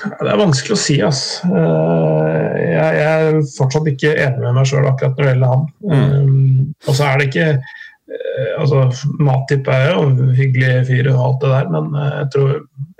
[0.04, 0.98] Det er vanskelig å si.
[1.00, 5.66] Eh, Jeg, er fortsatt ikke enig med meg sjøl akkurat når det gjelder han.
[5.88, 6.60] Mm.
[6.88, 8.86] Og så er det ikke eh, altså,
[9.24, 12.54] Matip er jo en hyggelig fyr og alt det der, men eh, jeg tror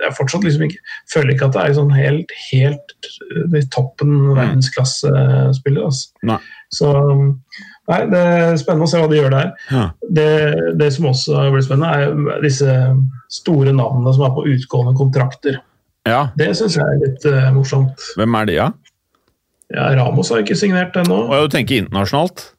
[0.04, 4.16] jeg fortsatt liksom ikke føler ikke at det er sånn helt, helt eh, i toppen
[4.32, 5.90] verdensklassespiller.
[5.90, 6.40] Altså.
[6.74, 9.52] Så nei, det er spennende å se hva de gjør der.
[9.70, 9.84] Ja.
[10.16, 10.30] Det,
[10.80, 12.80] det som også blir spennende, er disse
[13.34, 15.60] store navnene som er på utgående kontrakter.
[16.08, 16.20] Ja.
[16.38, 18.08] Det syns jeg er litt uh, morsomt.
[18.18, 18.70] Hvem er de, da?
[19.74, 21.22] Ja, Ramos har ikke signert ennå.
[21.28, 22.50] Og jeg tenker internasjonalt.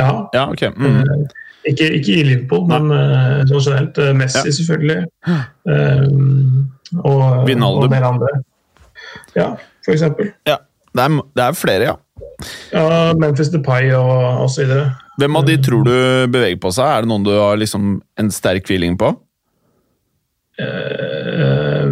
[0.00, 0.10] Ja.
[0.36, 0.72] Ja, okay.
[0.76, 1.00] Mm.
[1.00, 1.38] Eh,
[1.70, 3.98] Ikke, ikke i Liverpool, men uh, generelt.
[4.18, 4.54] Messi, Ja.
[4.56, 5.04] selvfølgelig.
[5.64, 6.72] Um,
[7.04, 8.32] og, og en del andre.
[9.36, 9.52] Ja,
[9.84, 10.32] for eksempel.
[10.48, 10.56] Ja.
[10.92, 11.94] Det er, det er flere, ja.
[12.72, 14.90] Ja, Memphis Depay og, videre.
[15.20, 15.94] Hvem av de tror du
[16.32, 16.88] beveger på seg?
[16.88, 19.12] Er det noen du har liksom en sterk feeling på?
[20.60, 21.88] Eh,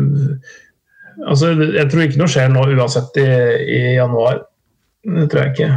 [1.29, 3.27] altså, jeg tror ikke noe skjer nå uansett i,
[3.77, 4.43] i januar.
[5.05, 5.71] Det tror jeg ikke.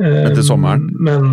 [0.00, 0.88] Eh, Etter sommeren?
[0.98, 1.28] Men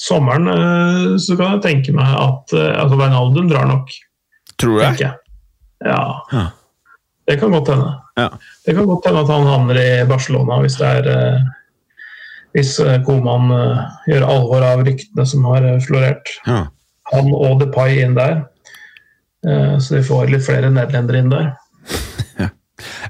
[0.00, 3.92] sommeren eh, så kan jeg tenke meg at eh, altså Wijnaldum drar nok,
[4.60, 4.92] Tror det?
[5.00, 5.16] jeg.
[5.84, 6.02] Ja.
[6.32, 6.44] Ja.
[7.28, 7.90] Det kan godt hende.
[8.18, 8.28] Ja.
[8.66, 11.42] Det kan godt hende at han havner i Barcelona hvis det er
[12.52, 12.74] hvis
[13.06, 13.48] Koman
[14.04, 16.28] gjør alvor av ryktene som har florert.
[16.44, 16.66] Ja.
[17.14, 18.42] Han og Depay inn der.
[19.46, 21.48] Eh, Så de får litt flere nederlendere inn der.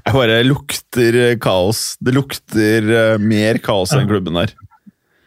[0.05, 1.83] Jeg bare lukter eh, kaos.
[2.03, 4.53] Det lukter eh, mer kaos enn klubben der.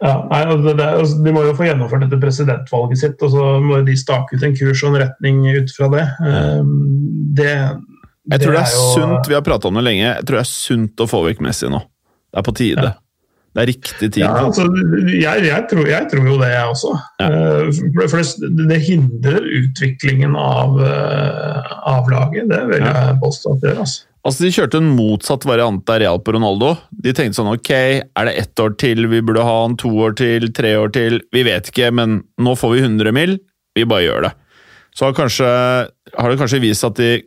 [0.03, 3.31] Ja, nei, altså, det, er- altså, de må jo få gjennomført dette presidentvalget sitt, og
[3.33, 6.05] så må de stake ut en kurs og en retning ut fra det.
[6.21, 6.61] Eh,
[7.37, 7.49] Det,
[8.33, 10.45] Jeg tror det er jo- sunt, vi har prata om det lenge, jeg tror det
[10.45, 11.79] er sunt å få vekk Messi nå.
[12.33, 12.95] Det er på tide.
[13.57, 14.19] Det er riktig tid.
[14.21, 14.67] Ja, altså,
[15.17, 16.91] jeg, jeg, tror, jeg tror jo det, jeg også.
[17.23, 17.29] Ja.
[17.29, 22.49] Eh, For, for det, det hindrer utviklingen av, eh, av laget.
[22.51, 23.81] Det vil jeg påstå at det gjør.
[23.87, 24.03] Altså.
[24.27, 26.73] Altså, De kjørte en motsatt variant av Real på Ronaldo.
[26.91, 30.17] De tenkte sånn ok, er det ett år til, vi burde ha han to år
[30.19, 33.37] til, tre år til, vi vet ikke, men nå får vi 100 mil,
[33.79, 34.33] vi bare gjør det.
[34.97, 35.47] Så har, kanskje,
[36.17, 37.21] har det kanskje vist at de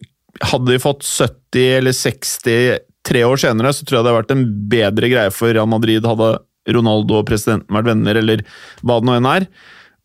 [0.50, 4.36] hadde de fått 70 eller 60 tre år senere, så tror jeg det hadde vært
[4.36, 6.34] en bedre greie for Real Madrid hadde
[6.70, 8.44] Ronaldo og presidenten vært venner, eller
[8.84, 9.48] hva det nå enn er.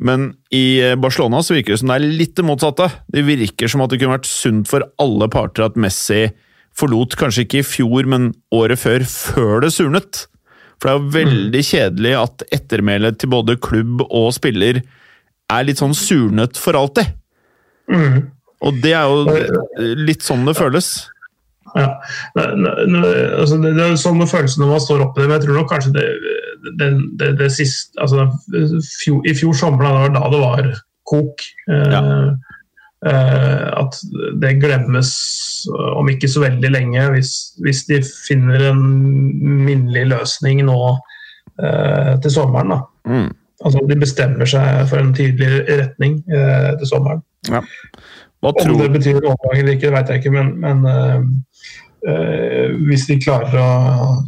[0.04, 2.88] Men i Barcelona så virker det som det er litt det motsatte.
[3.10, 6.26] Det virker som at det kunne vært sunt for alle parter at Messi
[6.78, 10.24] forlot kanskje ikke i fjor, men året før, før det surnet.
[10.80, 14.82] For det er jo veldig kjedelig at ettermælet til både klubb og spiller
[15.52, 17.14] er litt sånn surnet for alltid.
[17.90, 18.30] Mm.
[18.64, 20.94] Og det er jo litt sånn det føles.
[21.74, 21.88] Ja.
[22.38, 25.70] Altså det, er sånn det føles når man står oppi det, men jeg tror nok
[25.72, 26.04] kanskje det,
[26.78, 28.28] det, det, det siste altså,
[29.02, 30.68] fjor, I fjor sommer, da, da det var
[31.08, 31.44] kok.
[31.68, 32.43] Eh, eh,
[33.04, 33.96] at
[34.40, 35.10] det glemmes
[35.68, 38.80] om ikke så veldig lenge, hvis, hvis de finner en
[39.66, 40.78] minnelig løsning nå
[41.60, 42.72] eh, til sommeren.
[42.72, 42.78] da.
[43.10, 43.28] Mm.
[43.64, 47.22] Altså De bestemmer seg for en tydelig retning eh, til sommeren.
[47.48, 47.62] Hva
[48.50, 51.22] Om det betyr overgang eller ikke, det vet jeg ikke, men, men eh,
[52.10, 53.70] eh, hvis de klarer å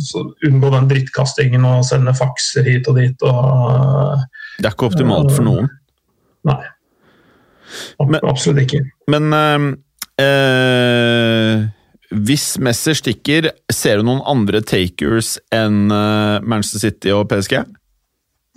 [0.01, 4.23] så, unngå den drittkastingen og sende fakser hit og dit og
[4.57, 5.69] Det er ikke optimalt for noen.
[6.47, 6.63] Nei.
[8.01, 8.81] Men- Absolutt ikke.
[9.13, 9.33] Men
[10.21, 11.67] øh,
[12.27, 17.59] hvis Messi stikker, ser du noen andre takers enn eh, Manchester City og PSG?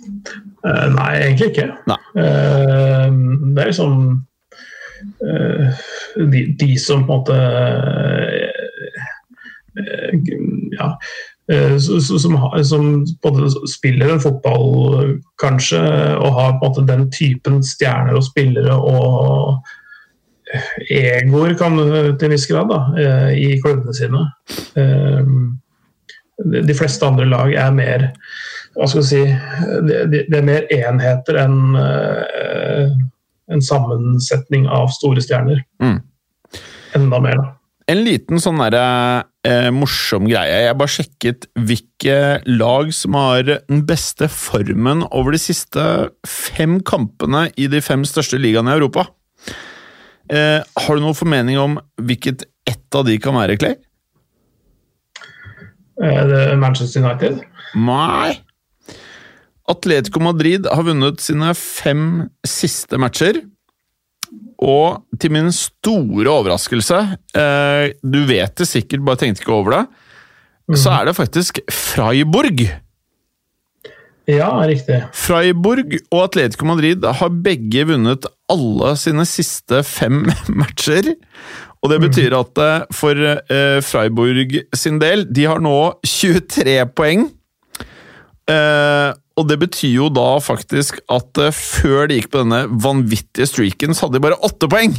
[0.00, 1.66] Nei, egentlig ikke.
[1.90, 1.98] Nei.
[2.16, 3.92] Det er liksom
[6.32, 7.36] de, de som på en måte
[10.76, 10.88] Ja.
[11.50, 12.86] Eh, Som, som
[13.22, 15.80] både spiller en fotball, kanskje,
[16.16, 19.60] og har på en måte den typen stjerner og spillere og
[20.90, 24.26] egoer, kan til en viss grad, da, eh, i klubbene sine.
[24.76, 25.34] Eh,
[26.40, 28.12] De fleste andre lag er mer
[28.72, 29.18] hva skal vi si,
[30.08, 31.74] det, er mer enheter enn
[33.50, 35.62] en sammensetning av store stjerner.
[35.82, 35.98] Mm.
[36.96, 37.48] Enda mer, da.
[37.90, 40.64] En liten sånn derre eh, morsom greie.
[40.66, 42.16] Jeg bare sjekket hvilke
[42.48, 45.84] lag som har den beste formen over de siste
[46.28, 49.06] fem kampene i de fem største ligaene i Europa.
[50.30, 53.78] Eh, har du noen formening om hvilket ett av de kan være, Clay?
[56.00, 57.42] Eh, det er Manchester United.
[57.74, 58.38] Nei.
[59.70, 63.42] Atletico Madrid har vunnet sine fem siste matcher.
[64.60, 67.00] Og til min store overraskelse,
[67.32, 69.84] eh, du vet det sikkert, bare tenkte ikke over det,
[70.78, 72.62] så er det faktisk Freiburg.
[74.30, 75.00] Ja, riktig.
[75.16, 80.22] Freiburg og Atletico Madrid har begge vunnet alle sine siste fem
[80.60, 81.14] matcher.
[81.80, 87.26] Og det betyr at eh, for eh, Freiburg sin del, de har nå 23 poeng.
[88.50, 93.46] Eh, og det betyr jo da faktisk at eh, før de gikk på denne vanvittige
[93.48, 94.96] streaken, så hadde de bare åtte poeng!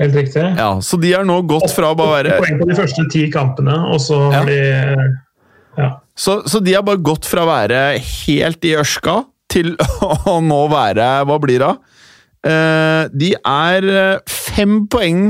[0.00, 0.42] Helt riktig.
[0.58, 3.28] Ja, Så de har nå gått fra å bare være Poeng på de første ti
[3.30, 4.56] kampene, og så har de
[5.78, 5.88] ja.
[6.18, 9.20] Så, så de har bare gått fra å være helt i ørska
[9.54, 9.72] til
[10.32, 11.70] å nå være Hva blir det?
[12.50, 15.28] Eh, de er eh, fem poeng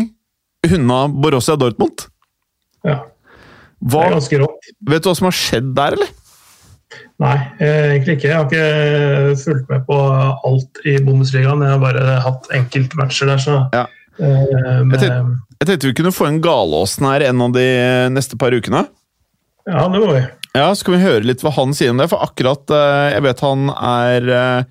[0.64, 2.08] unna Borussia Dortmund.
[2.88, 3.02] ja.
[3.84, 4.68] Det er ganske rått.
[4.88, 6.12] vet du hva som har skjedd der, eller?
[7.24, 8.28] Nei, eh, egentlig ikke.
[8.28, 9.98] Jeg har ikke fulgt med på
[10.50, 11.62] alt i Bundesligaen.
[11.64, 13.86] Jeg har bare hatt enkeltmatcher der, så Ja.
[14.20, 15.10] eh, Jeg
[15.60, 17.64] Jeg tenkte vi kunne få en Galåsen her en av de
[18.12, 18.86] neste par ukene.
[19.66, 20.20] Ja, det må vi.
[20.54, 22.10] Ja, Så kan vi høre litt hva han sier om det?
[22.10, 24.64] For akkurat eh, Jeg vet han er eh,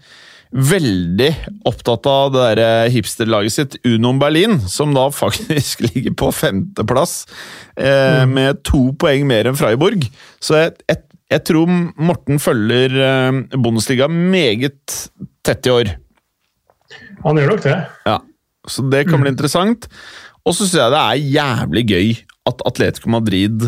[0.53, 1.31] veldig
[1.65, 7.25] opptatt av det der eh, hipsterlaget sitt Unom Berlin, som da faktisk ligger på femteplass
[7.75, 10.05] eh, med to poeng mer enn Freiburg.
[10.39, 11.01] Så jeg, jeg,
[11.33, 14.97] jeg tror Morten følger eh, Bundesliga meget
[15.45, 15.93] tett i år.
[17.23, 17.77] Han gjør nok det.
[18.07, 18.19] Ja,
[18.69, 19.87] Så det kan bli interessant.
[20.43, 22.11] Og så syns jeg det er jævlig gøy
[22.49, 23.63] at Atletico Madrid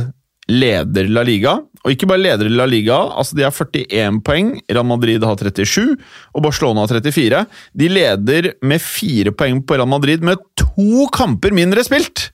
[0.52, 1.56] leder La Liga.
[1.86, 5.96] Og ikke bare leder La Liga, altså de har 41 poeng, Real Madrid har 37
[6.34, 7.44] og Barcelona har 34.
[7.78, 12.32] De leder med fire poeng på Real Madrid med to kamper mindre spilt!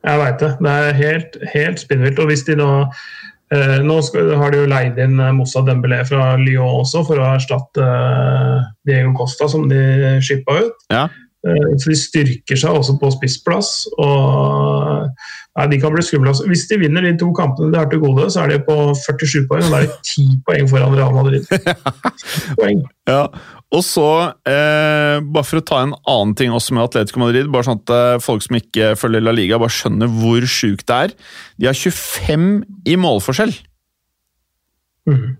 [0.00, 0.54] Jeg veit det.
[0.64, 2.20] Det er helt, helt spinnvilt.
[2.22, 2.68] Og hvis de nå
[3.82, 7.32] Nå skal, har de jo leid inn eh, Moussa Dembélé fra Lyon også for å
[7.34, 9.80] erstatte eh, Diego Costa, som de
[10.22, 10.86] shippa ut.
[10.94, 11.08] Ja.
[11.42, 13.88] Eh, Så de styrker seg også på spissplass.
[13.98, 15.08] og
[15.58, 16.34] nei, De kan bli skumle.
[16.46, 19.48] Hvis de vinner de to kampene de har til gode, så er de på 47
[19.50, 19.66] poeng.
[19.66, 21.48] og Da er de 10 poeng foran Real Madrid.
[22.60, 22.84] Poeng.
[23.10, 23.24] Ja,
[23.70, 24.04] og så,
[24.50, 27.92] eh, bare for å ta en annen ting også med Atletico Madrid, bare sånn at
[27.94, 31.14] eh, folk som ikke følger La Liga, bare skjønner hvor sjukt det er.
[31.60, 32.48] De har 25
[32.90, 33.54] i målforskjell.
[35.06, 35.36] Mm.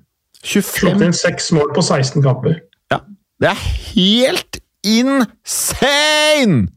[0.47, 2.61] 25 Slått inn seks mål på 16 kamper.
[2.95, 3.01] Ja,
[3.43, 3.65] det er
[3.95, 6.69] helt insane!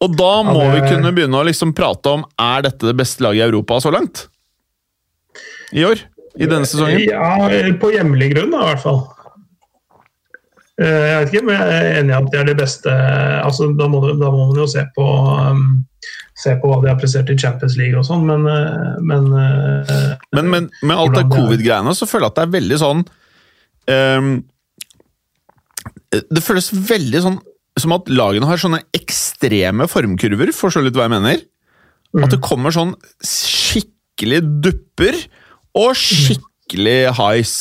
[0.00, 2.96] Og da må Ja, det- vi kunne begynne å liksom prate om er dette det
[2.96, 4.26] beste laget i Europa så langt.
[5.72, 6.00] I år.
[6.38, 7.06] I denne sesongen.
[7.06, 7.36] Ja,
[7.78, 9.00] på hjemlig grunn, da, i hvert fall.
[10.80, 12.92] Eh, Jeg vet ikke, men jeg er enig i at de er det beste
[13.44, 15.64] altså, da, må, da må man jo se på um,
[16.40, 20.14] Se på hva de har prestert i Champions League og sånn, men, eh, men eh,
[20.38, 23.02] Men, men med alt det det covid-greiene så føler jeg at det er veldig sånn
[23.92, 24.30] um,
[26.30, 27.38] Det føles veldig sånn
[27.80, 31.44] som at lagene har sånne ekstreme formkurver, forstår du litt hva jeg mener?
[32.18, 32.90] At det kommer sånn
[33.24, 35.16] skikkelig dupper
[35.78, 37.54] og skikkelig highs.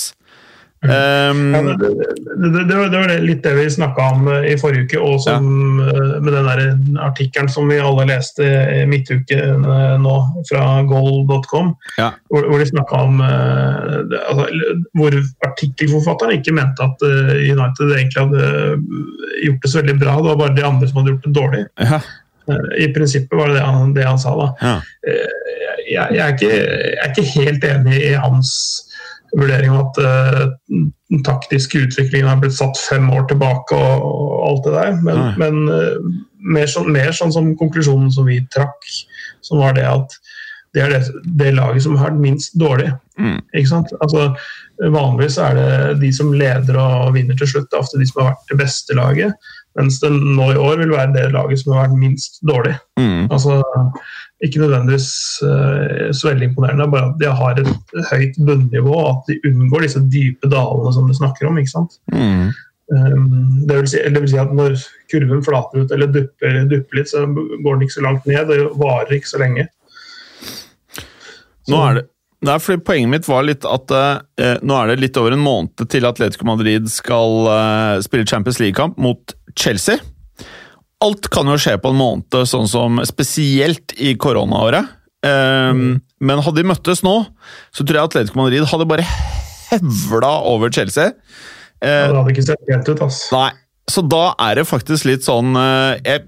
[0.84, 4.46] Ehm, Ja, det, det, det, det, var, det var litt det vi snakka om eh,
[4.54, 5.50] i forrige uke, og som,
[5.84, 10.16] eh, med den der artikkelen som vi alle leste i midtuke eh, nå,
[10.48, 12.14] fra goal.com, Ja.
[12.32, 14.48] hvor, hvor de snakka om eh, altså,
[14.96, 19.04] Hvor artikkelforfatteren ikke mente at eh, United egentlig hadde eh,
[19.50, 21.64] gjort det så veldig bra, det var bare de andre som hadde gjort det dårlig.
[21.84, 22.02] ja,
[22.50, 24.32] Eh, I prinsippet var det det han, det han sa.
[24.34, 24.72] da ja.
[25.86, 28.54] jeg, jeg, er ikke, jeg er ikke helt enig i hans
[29.38, 30.42] vurdering om at eh,
[31.10, 34.98] den taktiske utviklingen har blitt satt fem år tilbake og, og alt det der.
[35.06, 36.10] Men, men eh,
[36.58, 38.92] mer, sånn, mer sånn som konklusjonen som vi trakk,
[39.46, 40.20] som var det at
[40.78, 42.92] det er det, det laget som har vært minst dårlig.
[43.18, 43.40] Mm.
[43.58, 43.94] Ikke sant?
[44.06, 44.28] Altså,
[44.94, 45.72] vanligvis er det
[46.04, 47.72] de som leder og vinner til slutt.
[47.72, 49.50] Det er ofte de som har vært det beste laget.
[49.80, 52.76] Mens det nå i år vil være det laget som har vært minst dårlig.
[53.02, 53.28] Mm.
[53.34, 53.60] Altså,
[54.46, 55.10] ikke nødvendigvis
[55.44, 59.84] eh, så veldig imponerende, bare at de har et høyt bunnivå, og at de unngår
[59.86, 61.60] disse dype dalene som du snakker om.
[61.60, 61.98] ikke sant?
[62.14, 62.52] Mm.
[62.90, 64.80] Um, det, vil si, det vil si at når
[65.12, 68.48] kurven flater ut eller dupper, dupper litt, så går den ikke så langt ned.
[68.50, 69.68] Det varer ikke så lenge.
[71.70, 72.08] Nå er det
[72.40, 75.82] Nei, fordi Poenget mitt var litt at eh, nå er det litt over en måned
[75.92, 80.00] til Atletico Madrid skal eh, spille Champions League-kamp mot Chelsea.
[81.06, 84.90] Alt kan jo skje på en måned, sånn som spesielt i koronaåret.
[85.24, 85.74] Eh,
[86.20, 87.14] Men hadde de møttes nå,
[87.72, 89.06] så tror jeg Atletico Madrid hadde bare
[89.70, 91.14] hevla over Chelsea.
[91.80, 93.02] Eh, Det hadde ikke sett pent ut.
[93.06, 93.22] ass.
[93.32, 93.52] Nei,
[93.90, 96.26] så da er det faktisk litt sånn uh, Jeg,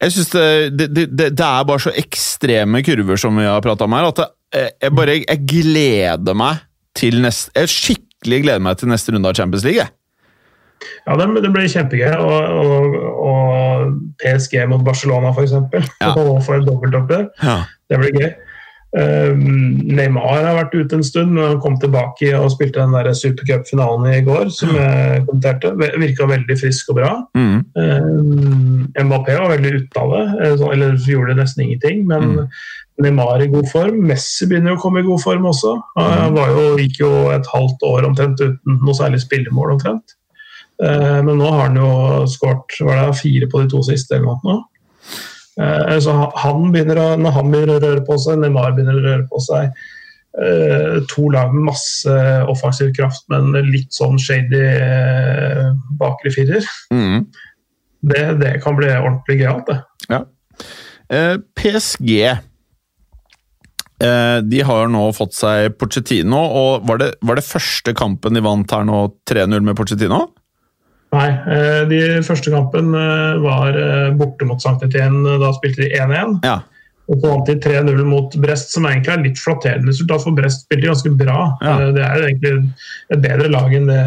[0.00, 0.44] jeg syns det,
[0.78, 4.22] det, det, det er bare så ekstreme kurver som vi har prata om her, at
[4.56, 6.62] eh, jeg bare jeg gleder meg
[6.96, 9.82] til neste Jeg skikkelig gleder meg til neste runde av Champions League.
[9.82, 9.90] jeg.
[11.06, 12.14] Ja, det, det blir kjempegøy.
[12.22, 13.47] Og, og, og
[14.22, 15.56] PSG mot Barcelona, f.eks.
[16.02, 16.12] Ja.
[16.14, 17.26] Og få et dobbeltoppgjør.
[17.42, 17.62] Ja.
[17.88, 18.30] Det blir gøy.
[18.96, 23.10] Um, Neymar har vært ute en stund, men han kom tilbake og spilte den der
[23.12, 25.74] supercupfinalen i går, som jeg kommenterte.
[26.00, 27.12] Virka veldig frisk og bra.
[27.36, 27.58] Mm.
[27.76, 32.06] Um, Mbappé var veldig ute av det, eh, eller gjorde nesten ingenting.
[32.08, 32.46] Men Mm.
[32.98, 34.00] Neymar i god form.
[34.08, 35.76] Messi begynner jo å komme i god form også.
[35.96, 40.16] Han var jo, gikk jo et halvt år omtrent uten noe særlig spillemål omtrent.
[40.84, 41.90] Eh, Men nå har han jo
[42.30, 44.58] skåret fire på de to siste eller noe.
[45.58, 49.06] Eh, Så han begynner å, når han begynner å røre på seg, Neymar begynner å
[49.08, 49.62] røre på seg
[50.38, 52.14] eh, To lag med masse
[52.48, 54.62] offensiv kraft, men litt sånn shady
[55.98, 56.64] bakre firer.
[56.94, 57.24] Mm.
[58.06, 59.80] Det, det kan bli ordentlig gøyalt, det.
[60.12, 60.20] Ja.
[61.10, 62.38] Eh, PSG eh,
[64.46, 68.70] De har nå fått seg Pochettino, og var det, var det første kampen de vant
[68.76, 70.20] her nå 3-0 med Pochettino?
[71.14, 75.38] Nei, eh, de første kampen eh, var eh, borte mot Sankt Etienne.
[75.40, 76.36] Da spilte de 1-1.
[76.44, 76.60] Ja.
[77.08, 80.66] Og så vant de 3-0 mot Brest, som egentlig er litt flatterende resultat, for Brest
[80.66, 81.38] spilte ganske bra.
[81.64, 81.76] Ja.
[81.96, 82.56] Det er egentlig
[83.14, 84.02] et bedre lag enn det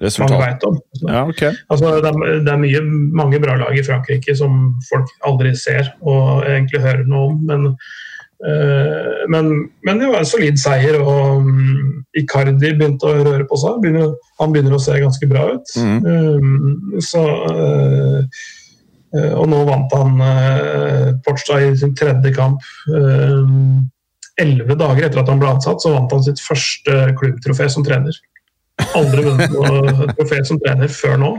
[0.00, 0.38] Resultat.
[0.40, 0.78] vet om.
[1.02, 1.52] Ja, okay.
[1.68, 2.80] Altså, det, er, det er mye,
[3.20, 7.42] mange bra lag i Frankrike som folk aldri ser og egentlig hører noe om.
[7.50, 7.74] Men,
[8.40, 9.50] men,
[9.84, 13.78] men det var en solid seier, og um, Icardi begynte å røre på seg.
[13.82, 15.76] Begynner, han begynner å se ganske bra ut.
[15.76, 16.08] Mhm.
[16.08, 18.42] Um, så, eh,
[19.14, 22.64] eh, og nå vant han uh, i sin tredje kamp.
[24.40, 28.16] Elleve dager etter at han ble ansatt, så vant han sitt første klubbtrofé som trener.
[28.96, 31.34] Aldri vunnet noe trofé som trener før nå.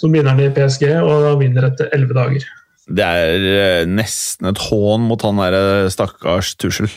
[0.00, 2.46] Så begynner han i PSG, og vinner etter elleve dager.
[2.86, 6.90] Det er eh, nesten et hån mot han derre stakkars Tussel.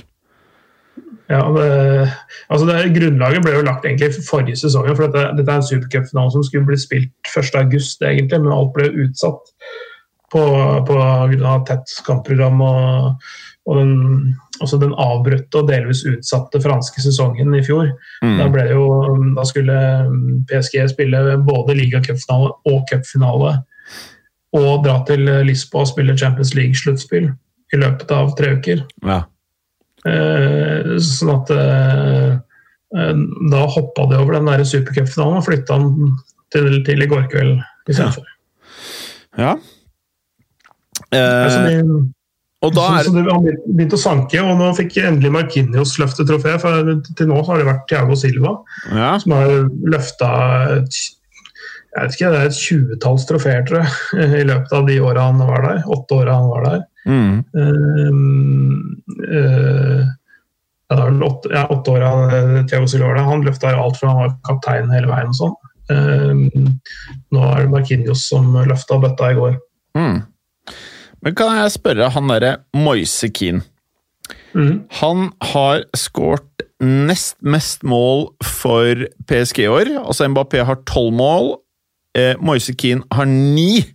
[1.29, 1.65] Ja, det,
[2.49, 4.87] altså det, Grunnlaget ble jo lagt egentlig forrige sesong.
[4.97, 8.89] for Dette, dette er en supercupfinale som skulle bli spilt 1.8, egentlig, men alt ble
[9.05, 9.51] utsatt
[10.33, 10.41] på,
[10.85, 13.29] på grunn av tett kampprogram og,
[13.69, 13.93] og den,
[14.61, 17.91] også den avbrutte og delvis utsatte franske sesongen i fjor.
[18.21, 18.53] Da, Mm.
[18.53, 18.83] ble jo,
[19.37, 19.79] da skulle
[20.49, 23.59] PSG spille både ligacupfinale og cupfinale.
[24.57, 27.27] Og dra til Lisboa og spille Champions League-sluttspill
[27.73, 28.81] i løpet av tre uker.
[29.05, 29.19] Ja.
[30.09, 32.37] Eh, sånn at eh,
[32.95, 33.17] eh,
[33.51, 36.13] Da hoppa de over den der supercupfinalen og flytta den
[36.55, 37.59] til, til i går kveld
[37.91, 38.29] istedenfor.
[39.37, 39.51] ja.
[39.51, 39.57] ja.
[41.15, 42.07] Eh, de-
[42.59, 46.27] og da er så så han begynte- å sanke, og nå fikk endelig Markinios løftet
[46.27, 46.57] trofé.
[46.59, 48.57] For til nå har det vært Thiago Silva
[48.91, 49.13] ja.
[49.21, 50.31] som har løfta
[51.89, 55.25] jeg vet ikke, det er et tjuetalls trofeer, tror jeg, i løpet av de åra
[55.31, 55.81] han var der.
[55.89, 56.83] Åtte åra han var der.
[57.09, 57.35] Mm.
[57.55, 58.11] Uh,
[59.33, 60.03] uh,
[60.89, 63.23] ja, åtte, ja, åtte åra eh, var der.
[63.25, 65.57] Han løfta alt fra han var kaptein hele veien og sånn.
[65.89, 66.69] Uh,
[67.33, 69.57] nå er det Markinios som løfta bøtta i går.
[69.97, 70.21] Mm.
[71.25, 73.65] Men kan jeg spørre han derre Moise Keane?
[74.53, 74.85] Mm.
[75.01, 79.91] Han har skåret nest mest mål for PSG i år.
[79.99, 81.51] Altså Mbappé har tolv mål.
[82.17, 83.85] Eh, Moise Keane har ni.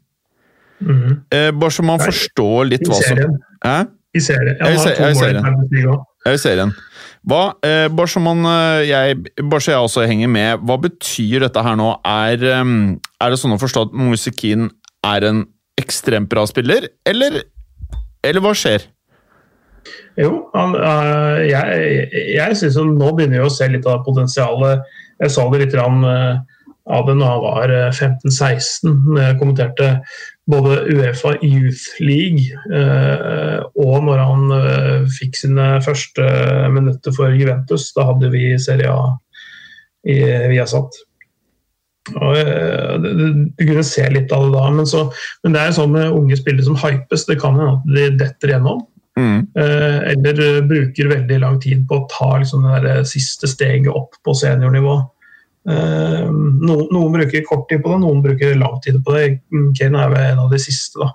[0.81, 1.21] Mhm.
[1.33, 3.39] Eh, bare så man Nei, forstår litt hva som.
[3.65, 3.77] Hæ?
[4.15, 4.57] I serien.
[4.61, 6.75] Han har to mål i serien.
[7.25, 9.17] Hva, eh, bare, så man, eh, jeg,
[9.49, 11.89] bare så jeg også henger med, hva betyr dette her nå?
[12.05, 12.65] Er, eh,
[13.21, 14.71] er det sånn å forstå at Moise Keane
[15.05, 15.47] er en
[15.81, 17.43] ekstremt bra spiller, eller,
[18.23, 18.85] eller hva skjer?
[20.21, 24.85] Jo, han, øh, jeg, jeg syns nå begynner vi å se litt av potensialet.
[25.21, 26.39] Jeg så det litt rann, øh,
[26.91, 29.89] av det når han var øh, 15-16, når jeg kommenterte
[30.51, 36.29] både Uefa Youth League øh, og når han øh, fikk sine første
[36.75, 37.93] minutter for Juventus.
[37.97, 39.15] Da hadde vi Serie A
[40.05, 40.21] i
[40.53, 41.01] Viasat.
[42.21, 42.37] Og,
[43.01, 45.07] Du kunne se litt av det da, men, så,
[45.43, 47.25] men det er sånn med unge spillere som hypes.
[47.25, 48.85] Det kan hende at de detter gjennom.
[49.19, 49.47] Mm.
[49.59, 54.19] Eh, eller eh, bruker veldig lang tid på å ta liksom, det siste steget opp
[54.27, 54.97] på seniornivå.
[55.65, 59.27] Eh, noen, noen bruker kort tid på det, noen bruker lang tid på det.
[59.79, 61.11] Kane er vel en av de siste da,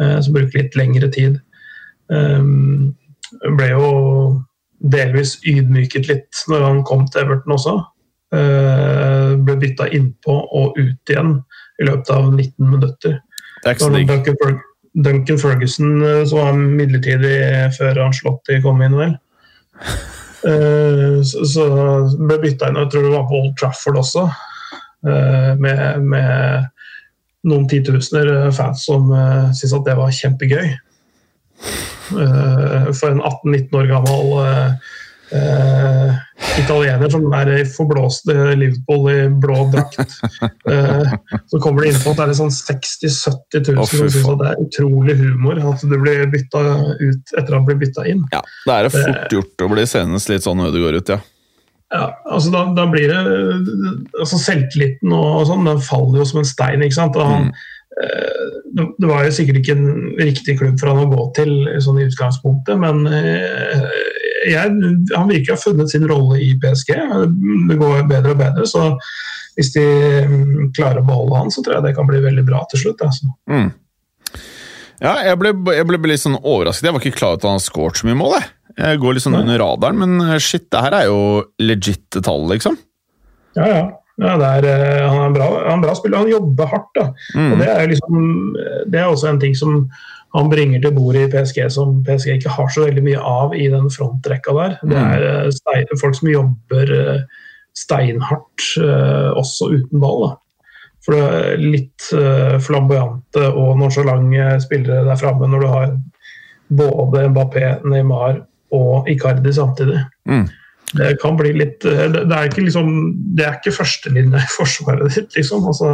[0.00, 1.40] eh, som bruker litt lengre tid.
[2.12, 2.46] Eh,
[3.58, 3.90] ble jo
[4.94, 7.76] delvis ydmyket litt når han kom til Everton også.
[8.34, 11.36] Ble bytta innpå og ut igjen
[11.78, 13.20] i løpet av 19 minutter.
[13.64, 13.78] Er.
[13.78, 14.58] Duncan,
[15.06, 17.36] Duncan Ferguson, som var midlertidig
[17.78, 19.14] før Ancelotti kom inn, vel.
[20.44, 21.66] Eh, Så,
[22.20, 24.24] ble bytta inn, og jeg tror det var på Old Trafford også,
[25.08, 26.66] eh, med, med
[27.48, 29.10] noen titusener fans som
[29.52, 30.74] syntes at det var kjempegøy.
[32.20, 34.36] Eh, For en 18-19 år gammel
[35.32, 36.14] eh, eh,
[36.60, 40.16] italiener som er i forblåste Liverpool i blå drakt.
[40.68, 41.14] Uh,
[41.50, 44.40] så kommer det innpå at det er sånn 60 000-70 000 oh, som syns at
[44.40, 46.64] det er utrolig humor at du blir bytta
[47.00, 48.24] ut etter å ha blitt bytta inn.
[48.34, 51.20] Ja, da er det fort gjort å bli senest litt sånn Ødegaard ut, ja.
[51.94, 53.18] Ja, altså da, da blir det
[54.18, 56.82] altså Selvtilliten og sånn, den faller jo som en stein.
[56.82, 57.18] ikke sant?
[57.20, 57.72] Og han, mm
[58.74, 61.52] det det var jo sikkert ikke en riktig klubb for han å gå til
[61.82, 63.84] sånn i utgangspunktet, men eh,
[64.48, 64.74] jeg,
[65.14, 66.92] han virker å ha funnet sin rolle i PSG.
[67.70, 68.90] Det går bedre og bedre, så
[69.54, 69.84] hvis de
[70.26, 73.04] mm, klarer å beholde han, så tror jeg det kan bli veldig bra til slutt.
[73.06, 73.30] Altså.
[73.50, 73.70] Mm.
[75.02, 76.88] Ja, jeg ble, jeg ble litt sånn overrasket.
[76.88, 78.36] Jeg var ikke klar over at han har scoret så mye mål.
[78.38, 78.48] Jeg,
[78.80, 81.20] jeg går litt sånn under radaren, men shit, det her er jo
[81.62, 82.78] legit tall, liksom.
[83.58, 83.84] Ja, ja.
[84.22, 86.18] Ja er, eh, han er en bra, han er en bra spiller.
[86.18, 86.90] Han jobber hardt.
[86.94, 87.06] da.
[87.34, 87.58] Og Mm.
[87.58, 88.56] det er, liksom,
[88.90, 89.88] det er også en ting som
[90.34, 93.68] han bringer til bordet i PSG som PSG ikke har så veldig mye av i
[93.70, 94.78] den frontrekka der.
[94.82, 95.10] Det Mm.
[95.14, 97.20] er eh, stein, folk som jobber eh,
[97.74, 100.28] steinhardt eh, også uten ball.
[100.28, 100.36] Da.
[101.04, 105.96] For det er litt eh, flamboyante og nonchalante spillere der framme når du har
[106.70, 108.38] både Mbappé, Neymar
[108.72, 110.00] og Icardi samtidig.
[110.28, 110.46] Mm.
[110.94, 112.88] Det kan bli litt eh, Det det er ikke liksom
[113.36, 115.66] Det er ikke førstelinja i forsvaret ditt, liksom.
[115.70, 115.90] Altså,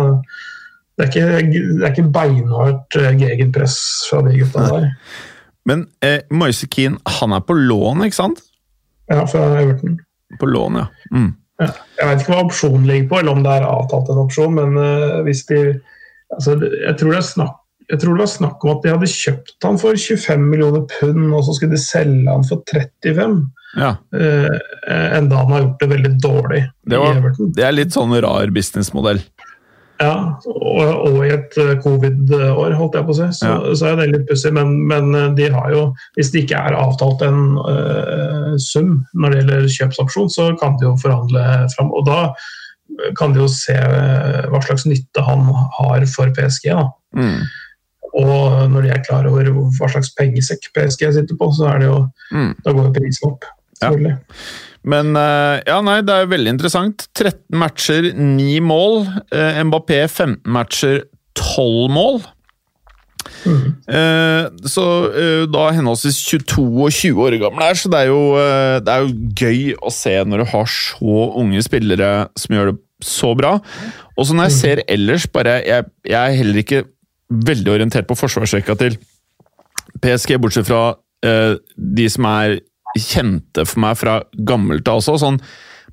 [0.99, 3.81] det, er ikke, det er ikke beinhardt eh, gegenpress
[4.11, 4.89] fra de gutta der.
[5.69, 8.43] Men eh, Moise Keane, han er på lån, ikke sant?
[9.11, 9.99] Ja, fra Everton.
[10.41, 10.87] På lån, ja.
[11.13, 11.33] Mm.
[11.61, 11.71] Ja.
[11.99, 14.79] Jeg vet ikke hva opsjonen ligger på, eller om det er avtalt en opsjon, men
[14.81, 15.59] eh, hvis de
[16.37, 17.57] altså, Jeg tror det er snakk
[17.91, 21.25] jeg tror det var snakk om at de hadde kjøpt han for 25 millioner pund,
[21.35, 23.37] og så skulle de selge han for 35.
[23.77, 23.93] ja.
[24.15, 24.57] Uh,
[25.19, 27.53] enda han har gjort det veldig dårlig Det, i var, Everton.
[27.59, 29.21] det er litt sånn rar businessmodell.
[30.01, 30.15] Ja,
[30.49, 30.79] og,
[31.11, 33.27] og i et eh, covid-år, holdt jeg på å si.
[33.37, 33.57] Så, Ja.
[33.77, 34.55] så er det litt pussig.
[34.57, 35.83] Men, men de har jo,
[36.17, 40.89] hvis det ikke er avtalt en uh, sum når det gjelder kjøpsopsjon, så kan de
[40.89, 41.93] jo forhandle fram.
[41.93, 42.23] Og da
[43.19, 45.45] kan de jo se eh, hva slags nytte han
[45.77, 46.71] har for PSG.
[46.73, 46.89] da.
[47.21, 47.45] Mm.
[48.15, 51.89] Og når de er klar over hva slags pengesekk PSG sitter på, så er det
[51.91, 52.01] jo,
[52.33, 52.55] Mm.
[52.65, 53.45] da går jo prisen opp.
[53.81, 54.17] selvfølgelig.
[54.85, 57.07] Men eh, ja, nei, det er veldig interessant.
[57.15, 59.07] 13 matcher, 9 mål.
[59.33, 61.03] Eh, Mbappé 15 matcher,
[61.37, 62.21] 12 mål.
[63.89, 68.21] Eh, så eh, da henholdsvis 22 og 20 år gammel er, så det er, jo,
[68.41, 72.73] eh, det er jo gøy å se når du har så unge spillere som gjør
[72.73, 73.55] det så bra.
[74.17, 76.83] Og så når jeg ser ellers, bare Jeg, jeg er heller ikke
[77.31, 78.97] veldig orientert på forsvarsrekka til
[80.03, 82.59] PSG, bortsett fra eh, de som er
[82.99, 84.17] kjente for meg fra
[84.47, 85.17] gammelt av også.
[85.23, 85.39] Sånn,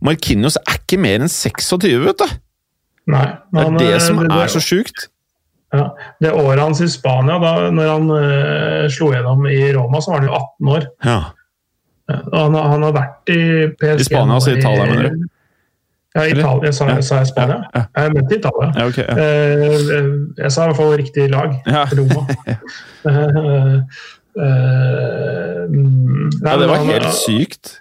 [0.05, 2.35] Markinios er ikke mer enn 26, vet du!
[3.07, 5.07] Nei, Det er det eh, som det- er så sjukt.
[5.73, 5.89] Ja,
[6.23, 10.21] Det året hans i Spania, da når han uh, slo gjennom i Roma, så var
[10.21, 10.85] han jo 18 år.
[11.03, 11.17] Ja.
[12.07, 13.39] Han, har- han har vært i
[13.75, 15.25] PSG I Spania, altså Italia, mener du?
[16.17, 16.25] Ja?
[16.33, 16.71] Italia.
[16.73, 17.01] Sa, Ja.
[17.01, 17.59] sa jeg Spania?
[17.75, 18.69] Ja, Jeg mente Italia.
[18.75, 19.15] Ja, okay, Ja.
[19.17, 20.03] Eh,
[20.43, 21.57] jeg sa i hvert fall riktig lag.
[21.65, 21.85] Ja.
[21.93, 22.27] Roma.
[24.37, 25.61] Eh, eh,
[26.43, 27.77] ja, det var helt sykt.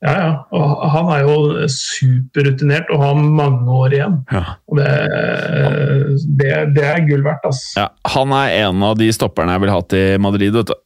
[0.00, 0.28] Ja, ja.
[0.54, 1.38] Og han er jo
[1.74, 4.18] superrutinert og har mange år igjen.
[4.30, 4.44] Ja.
[4.70, 4.92] Og det,
[6.38, 7.80] det, det er gull verdt, altså.
[7.82, 10.76] Ja, han er en av de stopperne jeg vil ha til Madrid, vet du.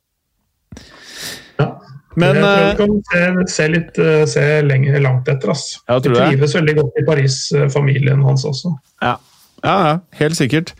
[2.20, 5.52] Men jeg tror vi du kan se, se litt eh, se lenge, langt etter.
[5.54, 5.66] ass.
[5.86, 6.30] Ja, tror det?
[6.32, 8.76] trives veldig godt i Paris, eh, familien hans også.
[9.04, 9.18] ja.
[9.62, 10.72] Ja, ja, helt sikkert.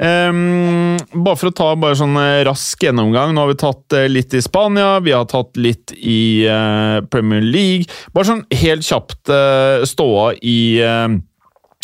[0.00, 3.34] Um, bare for å ta bare sånn eh, rask gjennomgang.
[3.36, 7.92] Nå har vi tatt litt i Spania, vi har tatt litt i uh, Premier League.
[8.16, 11.12] Bare sånn helt kjapt uh, ståa i uh,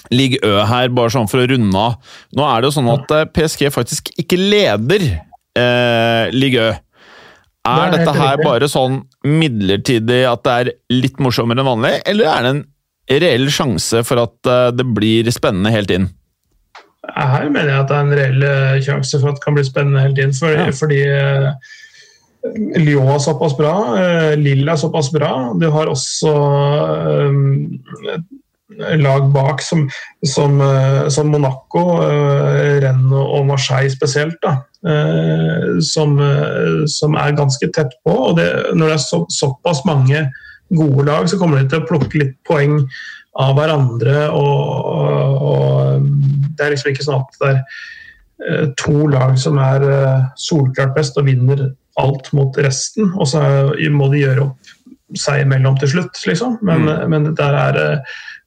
[0.08, 2.16] Ligue Ø her, bare sånn for å runde av.
[2.32, 6.76] Nå er det jo sånn at PSG faktisk ikke leder uh, Ligue Ø.
[7.68, 12.46] Er dette her bare sånn midlertidig at det er litt morsommere enn vanlig, eller er
[12.46, 12.62] det en
[13.24, 16.08] reell sjanse for at eh, det blir spennende helt inn?
[17.08, 19.66] Her mener jeg at det er en reell eh, sjanse for at det kan bli
[19.66, 20.34] spennende helt inn.
[20.36, 20.68] For, Ja.
[20.76, 21.52] Fordi eh,
[22.78, 23.72] Lyon er såpass bra,
[24.38, 25.32] Lille er såpass bra.
[25.58, 26.34] Du har også
[28.76, 29.88] lag bak som,
[30.26, 36.18] som, eh, som Monaco, eh, Rennes og Marseille spesielt, da, eh, som,
[36.86, 38.12] som er ganske tett på.
[38.12, 40.28] og det, Når det er så, såpass mange
[40.68, 42.82] gode lag, så kommer de til å plukke litt poeng
[43.38, 44.28] av hverandre.
[44.36, 44.84] Og,
[45.48, 46.08] og,
[46.58, 47.52] det er liksom ikke sånn at det
[48.48, 49.82] er to lag som er
[50.38, 53.40] solklart best og vinner alt mot resten, og så
[53.90, 54.74] må de gjøre opp
[55.18, 56.58] seg imellom til slutt, liksom.
[56.62, 57.78] Men, men der er,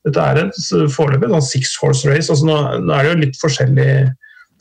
[0.07, 0.59] dette er et
[0.93, 2.31] foreløpig six horse race.
[2.31, 4.11] Altså nå, nå er det jo litt forskjellige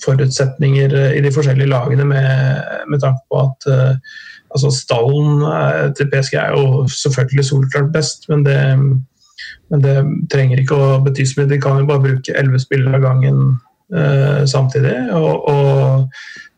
[0.04, 4.18] forutsetninger eh, i de forskjellige lagene med, med tanke på at uh,
[4.54, 8.58] altså Stallen eh, til PSG er jo selvfølgelig solklart best, men det,
[9.70, 9.96] men det
[10.32, 11.50] trenger ikke å bety så mye.
[11.52, 13.42] De kan jo bare bruke elleve spillere av gangen
[13.94, 14.96] uh, samtidig.
[15.16, 16.49] Og, og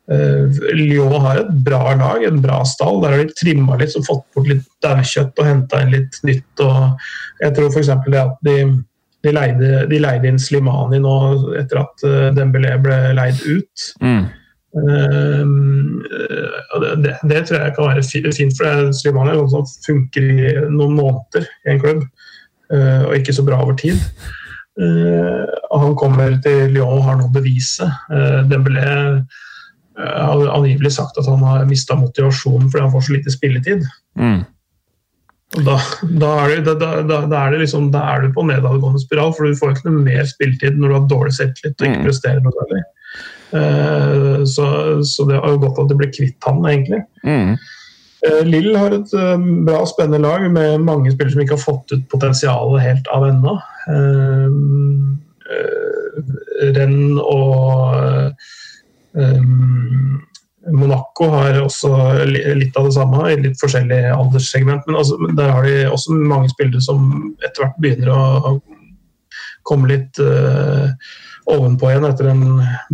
[0.77, 3.01] Lyon har et bra lag, en bra stall.
[3.03, 6.65] Der har de trimma litt og fått bort litt daukjøtt og henta inn litt nytt.
[6.65, 7.93] Og jeg tror f.eks.
[8.09, 8.57] det at de,
[9.25, 11.17] de, leide, de leide inn Slimani nå
[11.61, 13.87] etter at eh, Dembélé ble leid ut.
[14.03, 14.25] Mm.
[14.83, 15.45] Eh,
[17.05, 20.97] det, det, tror jeg kan være fint, for Slimani er noe som funker i noen
[20.99, 22.05] måneder i en klubb,
[22.73, 23.99] eh, og ikke så bra over tid.
[24.81, 27.89] Eh, og han kommer til Lyon og har noe å bevise.
[28.49, 29.41] Dembélé eh,
[29.99, 33.85] har angivelig sagt at han har mista motivasjonen fordi han får så lite spilletid.
[34.19, 34.41] Mm.
[35.67, 39.35] Da, da, er det, da, da, er det liksom, da er du på nedadgående spiral,
[39.37, 42.07] for du får ikke noe mer spilletid når du har dårlig selvtillit og ikke Mm.
[42.09, 42.83] presterer noe særlig.
[43.53, 44.67] Uh, så,
[45.05, 47.03] så det er jo godt at du ble kvitt han, egentlig.
[47.29, 47.59] Mm.
[48.23, 51.95] Eh, Lill har et eh, bra, spennende lag med mange spillere som ikke har fått
[51.95, 53.57] ut potensialet helt av ennå.
[53.91, 54.53] Eh,
[55.57, 56.21] eh,
[56.77, 58.53] Renn og eh,
[60.71, 61.91] Monaco har også
[62.29, 64.87] litt av det samme, i litt forskjellig alderssegment.
[64.87, 67.11] Men altså, der har de også mange spillere som
[67.43, 68.55] etter hvert begynner å
[69.67, 70.91] komme litt uh,
[71.51, 72.45] ovenpå igjen etter en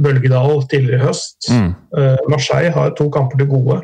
[0.00, 1.50] bølgedal tidligere i høst.
[1.52, 1.70] Mm.
[1.96, 3.82] Uh, Marseille har to kamper til gode.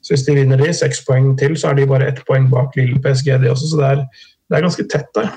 [0.00, 2.76] Så hvis de vinner de, seks poeng til, så er de bare ett poeng bak
[2.78, 3.72] Lille PSG, de også.
[3.72, 4.04] Så det er,
[4.48, 5.32] det er ganske tett der.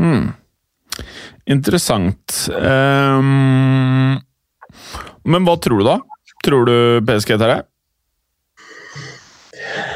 [0.00, 0.30] Mm.
[1.52, 2.38] Interessant.
[2.50, 4.16] Um,
[5.24, 5.98] men hva tror du, da?
[6.42, 7.60] Tror du PSG tar det?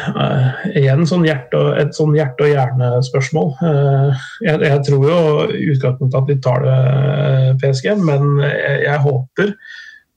[0.07, 3.51] Uh, igjen sånn hjerte, et sånn hjerte- og hjerne-spørsmål.
[3.59, 5.19] Uh, jeg, jeg, tror jo
[5.51, 6.77] i utgangspunktet at de tar det,
[7.63, 9.53] PSG, men jeg, jeg håper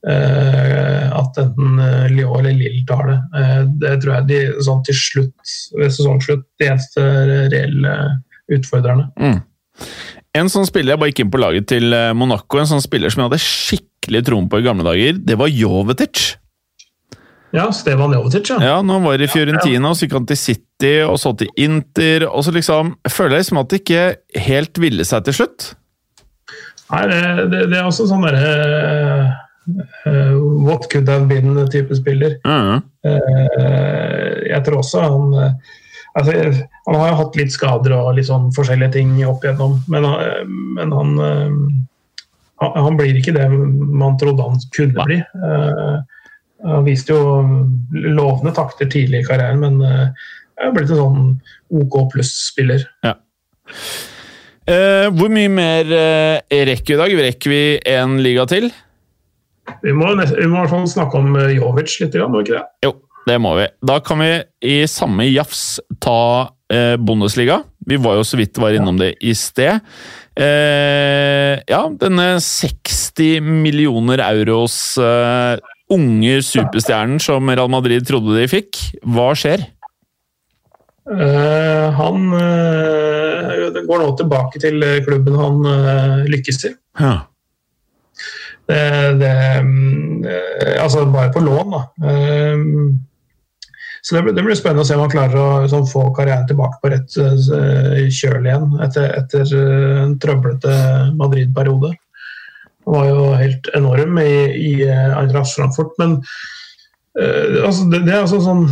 [0.00, 1.74] at enten
[2.08, 3.16] Lyon eller Lille tar det.
[3.82, 7.04] det tror jeg de, sånn til slutt, ved sesongslutt, de eneste
[7.52, 7.92] reelle
[8.48, 9.10] utfordrerne.
[9.20, 9.42] Mm.
[10.38, 13.24] En sånn spiller jeg bare gikk inn på laget til Monaco, en sånn spiller som
[13.24, 16.36] jeg hadde skikkelig troen på i gamle dager, det var Jovetic.
[17.50, 18.58] Ja, Stevan Jovetic, ja.
[18.62, 21.50] ja nå var det i Fiorentina, og så gikk han til City, og så til
[21.58, 22.28] Inter.
[22.28, 24.04] og så liksom, Føler Jeg føler liksom at det ikke
[24.46, 25.70] helt ville seg til slutt.
[26.90, 27.20] Nei, det,
[27.50, 28.54] det, det er også sånn derre
[30.06, 32.38] uh, What could have been-type spiller.
[32.46, 32.82] Mm.
[33.06, 35.76] Uh, jeg tror også han uh,
[36.18, 36.34] altså,
[36.86, 40.06] Han har jo hatt litt skader og litt sånn forskjellige ting opp igjennom, men,
[40.76, 41.12] men han,
[42.60, 45.20] han blir ikke det man trodde han kunne bli.
[45.38, 46.00] Uh,
[46.66, 47.22] han viste jo
[47.94, 49.80] lovende takter tidlig i karrieren, men
[50.60, 51.22] er blitt en sånn
[51.72, 52.84] OK pluss-spiller.
[53.06, 53.14] Ja.
[55.16, 55.88] Hvor mye mer
[56.52, 57.14] rekker vi i dag?
[57.30, 58.68] Rekker vi én liga til?
[59.82, 62.66] Vi må, vi må, i hvert fall snakke om Jovic litt, må vi ikke det?
[62.86, 62.92] Jo,
[63.28, 63.66] det må vi.
[63.84, 64.30] Da kan vi
[64.64, 67.60] i samme jafs ta eh, Bundesliga.
[67.86, 69.80] Vi var jo så vidt var innom det i sted.
[70.40, 74.96] ja, denne 60 millioner euros
[75.90, 78.78] unge superstjernen som Real Madrid trodde de fikk.
[79.04, 79.66] Hva skjer?
[81.10, 86.76] Uh, han uh, går nå tilbake til klubben han uh, lykkes til.
[87.00, 87.16] Ja.
[88.70, 88.82] Det,
[89.18, 89.34] det
[90.78, 91.80] Altså bare på lån, da.
[94.02, 96.78] Så det, det, blir spennende å se om han klarer å liksom, få karrieren tilbake
[96.80, 97.16] på rett
[98.16, 99.56] kjøl igjen etter, etter
[100.06, 100.76] en trøblete
[101.20, 101.92] Madrid-periode.
[102.86, 105.92] Han var jo helt enorm i, i eh, Eintracht Frankfurt.
[106.00, 106.16] Men
[107.20, 108.64] uh, altså, det, det, er altså sånn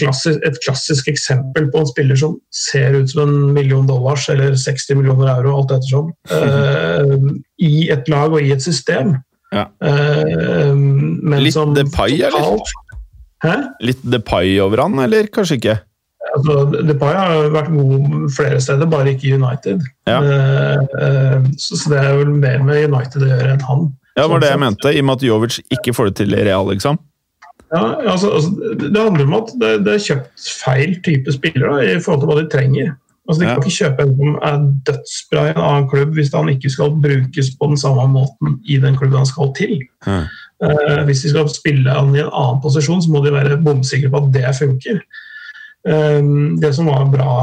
[0.00, 4.56] klassisk, et klassisk eksempel på en spiller som ser ut som en million dollars eller
[4.58, 7.30] 60 millioner euro, alt ettersom, uh,
[7.62, 9.16] i et lag og i et system.
[9.54, 9.68] Ja.
[9.78, 10.74] Uh,
[11.38, 12.58] Litt Depay, eller?
[13.44, 13.56] Hæ?
[13.84, 15.80] Litt Depay over han, eller kanskje ikke?
[16.34, 19.84] altså, Depay har vært god flere steder, bare ikke i United.
[20.08, 20.20] Ja.
[20.20, 23.88] Uh, så, så, det er vel mer med United å gjøre enn han.
[24.14, 26.36] Ja, det var det jeg mente, i og med at Jovic ikke får det til
[26.36, 27.00] i Real, liksom.
[27.74, 31.96] Ja, altså, altså, Det handler om at det, det, er kjøpt feil type spillere i
[32.02, 32.92] forhold til hva de trenger.
[33.24, 33.62] Altså, De kan ja.
[33.62, 37.50] ikke kjøpe en som er dødsbra i en annen klubb hvis han ikke skal brukes
[37.58, 39.80] på den samme måten i den klubben han skal til.
[40.06, 40.20] Ja.
[40.62, 44.12] Uh, hvis de skal spille han i en annen posisjon, så må de være bomsikre
[44.12, 45.00] på at det funker.
[45.88, 47.34] Ehm, det som var bra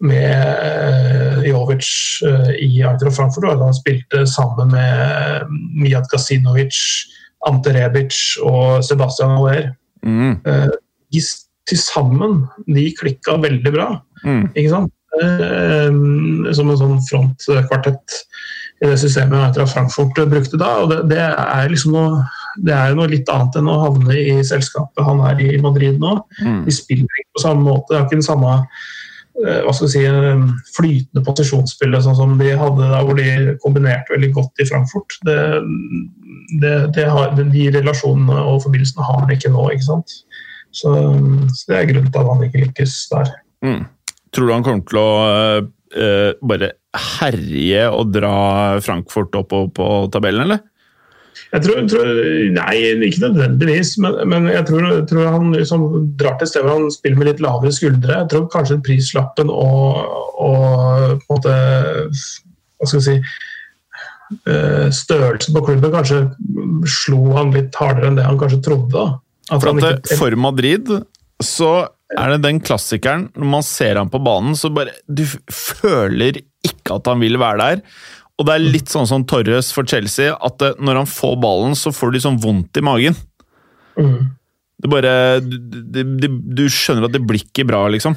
[0.00, 0.32] med
[0.64, 1.86] eh, Jovic
[2.26, 6.78] eh, i Eintracht Frankfurt, var at han spilte sammen med Mijat Gasinovic,
[7.46, 9.70] Ante Rebic og Sebastian Aller.
[10.02, 10.40] Mm.
[10.46, 10.72] Eh,
[11.12, 11.22] de
[11.68, 13.90] til sammen de klikka veldig bra,
[14.24, 14.48] mm.
[14.56, 14.96] ikke sant?
[15.20, 18.14] Som en sånn frontkvartett
[18.80, 20.70] i det systemet Eintracht Frankfurt brukte da.
[20.82, 22.22] og det, det er liksom noe
[22.58, 26.16] det er noe litt annet enn å havne i selskapet han er i Madrid nå.
[26.42, 26.64] Mm.
[26.66, 27.92] De spiller ikke på samme måte.
[27.92, 30.42] Det har ikke den samme eh, hva skal vi si, eh,
[30.76, 35.18] flytende posisjonsspillet sånn som de hadde da hvor de kombinerte veldig godt i Frankfurt.
[35.28, 35.38] Det,
[36.62, 39.68] det, det har, de relasjonene og forbindelsene har han ikke nå.
[39.76, 40.18] ikke sant?
[40.70, 43.32] Så, så, det er grunnen til at han ikke lykkes der.
[43.66, 43.84] Mm.
[44.34, 45.08] Tror du han kommer til å
[45.60, 48.34] uh, bare herje og dra
[48.82, 50.64] Frankfurt opp på tabellen, eller?
[51.50, 52.08] Jeg tror, tror,
[52.54, 52.74] Nei,
[53.06, 53.96] ikke nødvendigvis.
[54.02, 55.86] Men, men jeg tror, tror, han liksom
[56.18, 58.18] drar til steder hvor han spiller med litt lavere skuldre.
[58.22, 60.02] Jeg tror kanskje prislappen og,
[60.38, 61.54] og på en måte
[62.80, 63.16] Hva skal vi si
[64.46, 66.22] eh, Størrelsen på klubben kanskje
[66.90, 69.08] slo han litt hardere enn det han kanskje trodde.
[69.50, 70.94] At for, ikke, for Madrid
[71.42, 71.72] så
[72.14, 76.98] er det den klassikeren Når man ser han på banen, så bare Du føler ikke
[76.98, 77.84] at han vil være der.
[78.40, 81.76] Og det er litt sånn som Torres for Chelsea, at eh, når han får ballen,
[81.76, 83.16] så får du sånn vondt i magen.
[84.00, 84.30] Mm.
[84.80, 85.12] Det bare
[85.44, 85.58] du,
[86.00, 88.16] du, du, skjønner at det blir ikke bra, liksom.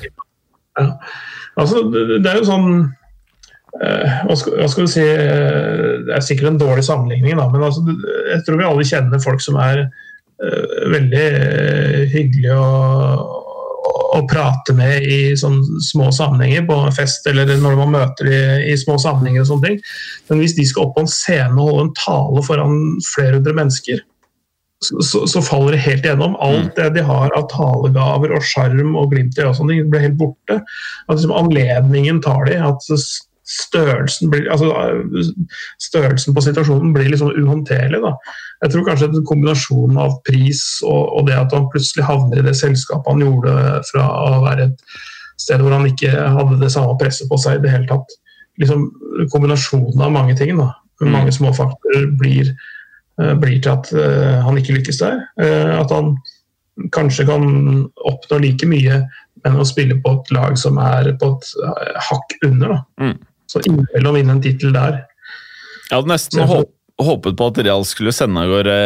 [0.79, 0.87] Ja.
[1.59, 2.69] Altså, det er jo sånn
[3.83, 7.49] eh, hva, skal, hva skal, du si eh, Det er sikkert en dårlig sammenligning, da,
[7.51, 7.83] men altså,
[8.31, 9.85] jeg tror vi alle kjenner folk som er
[10.43, 11.27] veldig
[12.11, 13.42] hyggelige hyggelig
[14.14, 18.39] å, prate med i sånne små sammenhenger, på fest eller når man møter de
[18.72, 19.43] i små sammenhenger.
[19.43, 19.84] og sånne ting.
[20.30, 22.80] Men hvis de skal opp på en scene og holde en tale foran
[23.14, 24.03] flere hundre mennesker,
[24.84, 26.38] så, så, så faller det helt igjennom.
[26.43, 30.59] Alt det de har av talegaver og sjarm og glimt i øyet, blir helt borte.
[31.07, 32.57] At liksom, anledningen tar de.
[32.59, 32.89] at
[33.43, 34.72] størrelsen, blir, altså,
[35.84, 37.99] størrelsen på situasjonen blir liksom uhåndterlig.
[38.03, 38.14] Da.
[38.64, 42.45] Jeg tror kanskje at kombinasjonen av pris og, og, det at han plutselig havner i
[42.45, 43.55] det selskapet han gjorde
[43.89, 44.86] fra å være et
[45.43, 48.16] sted hvor han ikke hadde det samme presset på seg i det hele tatt.
[48.61, 48.86] Liksom,
[49.34, 50.70] kombinasjonen av mange ting, da,
[51.03, 52.53] mange små faktorer, blir
[53.22, 55.20] Eh, blir til at uh, han ikke lykkes der.
[55.38, 56.16] Uh, at han
[56.93, 57.43] kanskje kan
[58.09, 59.03] oppnå like mye,
[59.45, 61.51] men å spille på et lag som er på et
[62.07, 62.80] hakk under.
[63.01, 63.20] Mm.
[63.51, 65.03] Så innimellom vinne en tittel der.
[65.91, 66.72] Jeg hadde nesten håp,
[67.07, 68.77] håpet på at Real skulle sende av gårde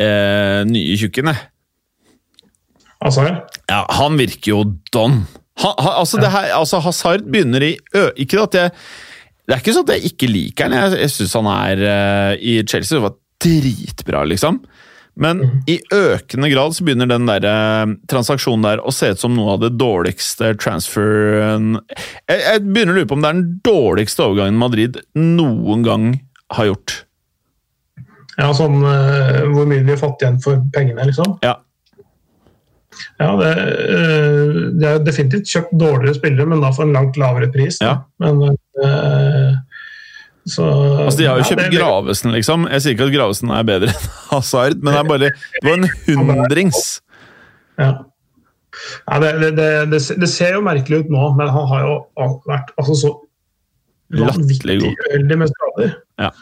[0.00, 1.32] eh, nye tjukken.
[3.04, 3.42] Hazard?
[3.68, 4.62] Ja, han virker jo
[4.94, 5.24] don.
[5.60, 6.30] Ha, ha, altså, ja.
[6.34, 8.72] her, altså, Hazard begynner i ø, Ikke at jeg
[9.46, 10.74] Det er ikke sånn at jeg ikke liker han.
[10.74, 13.14] Jeg, jeg syns han er uh, I Chelsea var
[13.44, 14.58] dritbra, liksom.
[15.20, 15.58] Men mm.
[15.70, 19.52] i økende grad så begynner den der, eh, transaksjonen der å se ut som noe
[19.54, 24.24] av det dårligste transferen jeg, jeg, begynner å lure på om det er den dårligste
[24.26, 26.08] overgangen Madrid noen gang
[26.56, 26.83] har gjort.
[28.38, 31.36] Ja, sånn uh, hvor mye vi har fått igjen for pengene, liksom?
[31.44, 31.58] Ja.
[33.18, 37.50] Ja, det, uh, det er definitivt kjøpt dårligere spillere, men da for en langt lavere
[37.54, 37.78] pris.
[37.82, 38.00] Ja.
[38.22, 39.52] Men uh,
[40.44, 40.64] så,
[41.06, 42.66] altså, De har jo kjøpt ja, Gravesen, liksom.
[42.72, 45.78] Jeg sier ikke at Gravesen er bedre enn Hazard, men det er bare Det var
[45.78, 46.82] en hundrings.
[47.80, 47.92] Ja.
[49.08, 49.54] ja det, det,
[49.92, 51.94] det, det, ser jo merkelig ut nå, men han har jo
[52.50, 53.14] vært altså, så
[54.14, 55.96] vanvittig uheldig med skader.
[56.20, 56.34] Ja.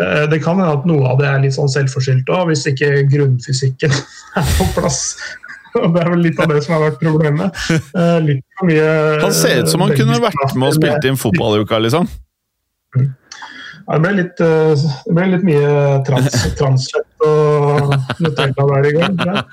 [0.00, 3.04] Eh, det kan hende at noe av det er litt sånn selvforskyldt òg, hvis ikke
[3.12, 3.92] grunnfysikken
[4.40, 5.02] er på plass.
[5.80, 7.64] Og Det er vel litt av det som har vært problemet.
[7.72, 8.88] Eh, litt for mye
[9.22, 12.08] Han ser ut som han kunne vært med og spilt inn fotballuka, liksom.
[12.96, 13.10] Mm.
[13.82, 15.70] Ja, det, ble litt, eh, det ble litt mye
[16.06, 19.16] trans, translett og Nutella der i går.
[19.26, 19.44] Ja.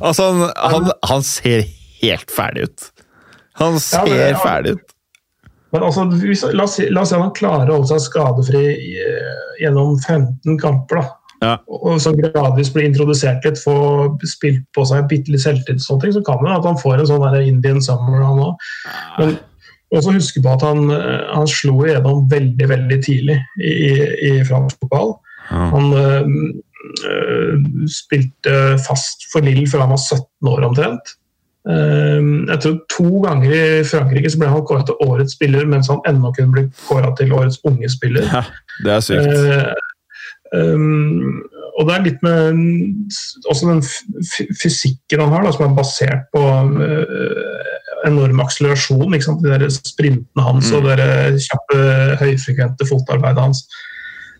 [0.00, 1.64] altså, han, han, han, ser
[2.02, 2.90] helt ferdig ut.
[3.60, 4.95] Han ser ja, men, ferdig ut.
[5.76, 8.64] Men altså, hvis, la, oss la, oss si, at han klarer å holde seg skadefri
[9.04, 11.02] eh, gjennom 15 kamper.
[11.02, 11.06] da.
[11.44, 11.56] Ja.
[11.68, 13.76] Og så gradvis blir introdusert litt, få
[14.24, 17.82] spilt på seg bitte litt selvtillit, så kan det at han får en sånn Indian
[17.84, 18.70] summer, han òg.
[19.18, 19.36] Men
[19.94, 23.74] også huske på at han, eh, han slo igjennom veldig veldig tidlig i,
[24.30, 25.14] i fransk fotball.
[25.50, 25.68] Ja.
[25.76, 26.26] Han øh,
[27.92, 31.16] spilte fast for Lill fra han var 17 år omtrent.
[31.66, 35.90] Uh, jeg tror To ganger i Frankrike så ble han kåret til årets spiller, mens
[35.90, 38.28] han ennå kunne bli kåret til årets unge spiller.
[38.30, 38.44] Ja,
[38.84, 39.84] det er sykt.
[40.54, 41.42] Um,
[41.76, 42.60] og det er litt med
[43.50, 43.82] også den
[44.62, 47.66] fysikken han har, da, som er basert på uh,
[48.06, 49.12] enorm akselerasjon.
[49.12, 50.78] De der sprintene hans mm.
[50.78, 51.82] og det kjappe,
[52.22, 53.66] høyfrekvente fotarbeidet hans.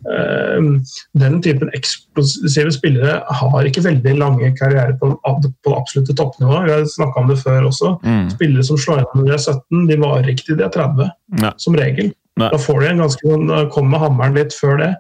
[0.05, 0.77] Uh,
[1.19, 6.61] den typen eksplosive spillere har ikke veldig lange karrierer på, på absolutte toppnivå.
[6.67, 7.97] Vi har snakka om det før også.
[8.05, 8.31] Mm.
[8.35, 11.13] Spillere som slår gjennom når de er 17, de varer ikke til de er 30,
[11.43, 11.53] Nei.
[11.63, 12.13] som regel.
[12.37, 12.51] Nei.
[12.53, 13.37] Da får de en ganske,
[13.73, 14.93] kommer hammeren litt før det.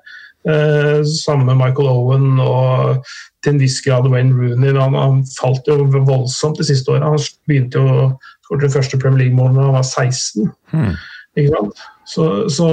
[0.48, 3.02] Eh, sammen med Michael Owen og
[3.42, 4.76] til en viss grad Wayne Rooney.
[4.78, 7.10] Han, han falt jo voldsomt de siste åra.
[7.10, 8.12] Han begynte jo
[8.46, 10.52] skåret det første Premier League-målet da han var 16.
[10.70, 10.92] Mm.
[11.36, 11.82] Ikke sant?
[12.06, 12.68] Så, så,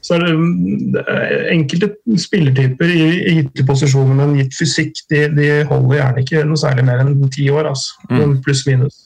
[0.00, 1.90] så, er det enkelte
[2.20, 6.60] spillertyper i, i gitte posisjoner med en gitt fysikk, de, de, holder gjerne ikke noe
[6.60, 7.68] særlig mer enn ti år.
[7.72, 8.00] Altså.
[8.10, 8.38] Mm.
[8.46, 9.02] Pluss-minus.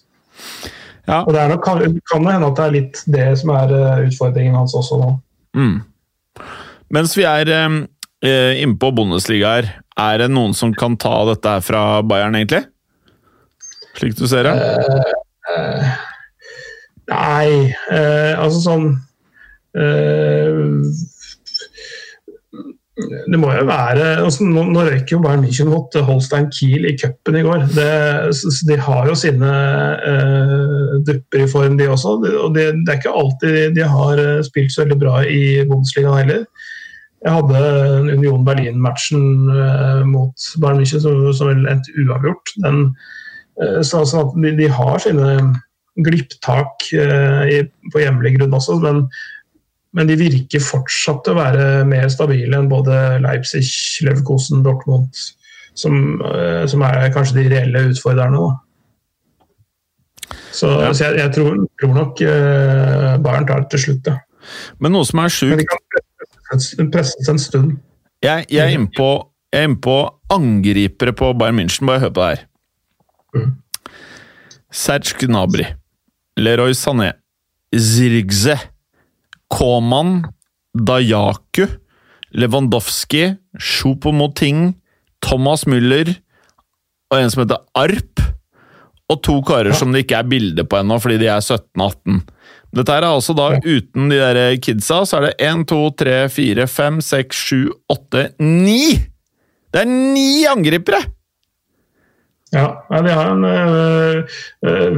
[1.04, 1.20] Ja.
[1.20, 4.06] Og det er nok, kan, det hende at det er litt det som er eh,
[4.06, 5.10] utfordringen hans også nå.
[5.58, 5.74] Mm.
[6.94, 7.80] Mens vi er eh,
[8.24, 12.38] eh inne på Bundesliga her, er det noen som kan ta dette her fra Bayern,
[12.38, 12.64] egentlig?
[13.98, 14.56] Slik du ser det?
[14.56, 15.84] Uh, Uh,
[17.10, 17.48] nei,
[17.92, 18.86] uh, altså sånn
[22.94, 26.94] Det må jo være altså, Nå, nå røyk jo Bayern München mot Holstein Kiel i
[27.00, 27.64] cupen i går.
[27.74, 27.88] Det,
[28.68, 29.50] de har jo sine
[31.08, 32.14] dupper i form, de også.
[32.44, 36.46] Og det, det, er ikke alltid de har spilt så veldig bra i Bundesligaen heller.
[37.24, 39.50] Jeg hadde Union Berlin-matchen
[40.06, 42.54] mot Bayern München som, som endte uavgjort.
[42.62, 42.92] Den
[43.62, 45.36] Eh, så, så de, de, har sine
[46.04, 47.62] glipptak eh,
[47.92, 49.04] på hjemlig grunn også, men,
[49.94, 53.64] men, de virker fortsatt å være mer stabile enn både Leipzig,
[54.06, 55.14] Leverkosen, Dortmund,
[55.78, 58.42] som, eh, som er kanskje de reelle utfordrerne.
[58.42, 58.64] Da.
[60.54, 60.92] Så, ja.
[60.94, 64.10] så jeg, jeg tror, tror, nok uh, Bayern tar det til slutt.
[64.10, 64.18] Ja.
[64.82, 67.76] Men noe som er sjukt Men de kan presses en stund.
[68.24, 69.08] Jeg, jeg er inne på
[69.52, 69.96] Jeg er inne på
[70.34, 71.86] angripere på Bayern München.
[71.86, 72.46] Bare hør på det her.
[73.34, 73.52] Mm.
[74.74, 75.66] Serge Gnabry,
[76.38, 77.12] Leroy Sané,
[77.70, 78.56] Zirgze,
[79.54, 80.24] Koman,
[80.74, 81.68] Dayaku,
[82.34, 84.72] Lewandowski, Choupo-Moting,
[85.22, 86.10] Thomas Müller
[87.12, 88.22] og en som heter Arp.
[89.12, 92.22] Og to karer som det ikke er bilde på ennå, fordi de er 17-18.
[92.74, 96.66] Dette er altså da uten de der kidsa, så er det 1, 2, 3, 4,
[96.66, 98.78] 5, 6, 7, 8, 9!
[99.74, 101.02] Det er ni angripere!
[102.54, 104.96] Ja, de har en øh,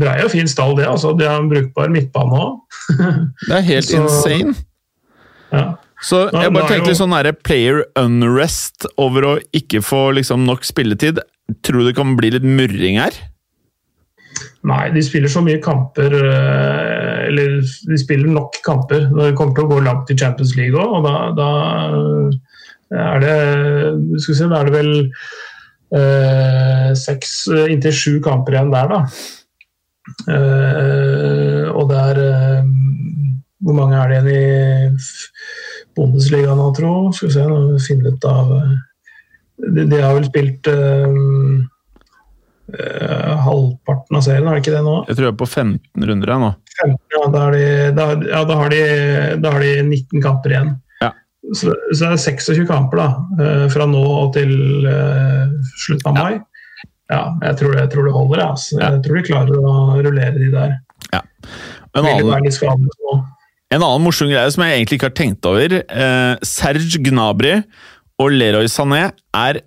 [0.00, 0.86] brei og fin stall, det.
[0.90, 2.56] Altså, de har en brukbar midtbane òg.
[3.48, 4.54] Det er helt Så- insane.
[5.52, 5.66] Ja.
[6.02, 10.66] Så jeg bare tenkte litt sånn derre player unrest over å ikke få liksom nok
[10.68, 11.22] spilletid.
[11.64, 13.16] Tror du det kan bli litt murring her?
[14.66, 19.06] Nei, de spiller så mye kamper øh, Eller de spiller nok kamper.
[19.14, 21.48] Det kommer til å gå langt i Champions League òg, og da, da
[23.06, 23.36] er det
[24.20, 24.92] Skal vi se, da er det vel
[25.94, 29.02] øh, seks øh, inntil sju kamper igjen der, da.
[30.30, 32.66] Eh, og det er øh,
[33.66, 34.96] Hvor mange er det igjen i
[35.96, 36.92] Bundesliga nå, tro?
[37.12, 38.76] Skal vi se, nå vi finne ut av øh,
[39.74, 40.68] de, de har vel spilt
[43.46, 44.96] halvparten av serien, har de ikke det nå?
[45.06, 46.48] Jeg tror jeg er på 15 runder jeg nå.
[46.82, 47.62] 15, ja, da de,
[47.96, 48.80] da, ja, da, har de,
[49.40, 50.72] da har de 19 kamper igjen.
[51.46, 51.54] Ja.
[51.54, 54.52] Så, så det er 26 kamper da, eh, fra nå og til
[54.90, 55.46] eh,
[55.84, 56.40] slutten av mai.
[57.06, 58.40] Ja, jeg tror det, jeg tror det holder.
[58.42, 58.78] jeg, Altså.
[58.82, 60.76] Jeg tror de klarer å rullere de der.
[61.96, 63.22] En annen,
[63.72, 65.76] en annen morsom greie som jeg egentlig ikke har tenkt over.
[65.80, 67.54] Eh, Serge Gnabry
[68.22, 69.62] og Leroy Sané er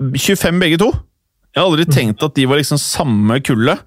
[0.00, 0.90] 25 begge to.
[1.54, 3.84] Jeg har aldri tenkt at de var liksom samme kullet.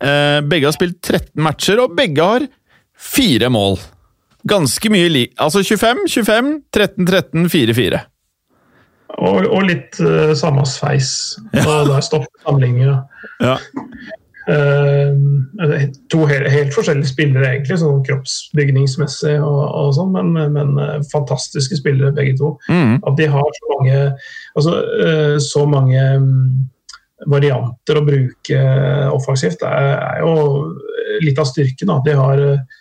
[0.00, 2.46] Eh, begge har spilt 13 matcher, og begge har
[2.96, 3.78] fire mål.
[4.48, 5.26] Ganske mye li...
[5.40, 8.00] Altså 25, 25, 13, 13, 4, 4.
[9.20, 11.12] Og, og litt uh, samme sveis.
[11.52, 12.96] Og der stopper sammenligninga.
[13.42, 13.58] Ja.
[14.50, 21.78] Uh, to helt, helt forskjellige spillere, egentlig, sånn kroppsbygningsmessig og, og sånn, men, men fantastiske
[21.78, 22.54] spillere begge to.
[22.72, 22.98] Mm.
[23.04, 24.02] At de har så mange,
[24.56, 26.44] altså, uh, så mange mm,
[27.28, 28.62] varianter å bruke
[29.12, 30.70] offensivt, er, er jo
[31.24, 31.90] litt av styrken.
[31.90, 31.98] Da.
[32.04, 32.78] De har eh,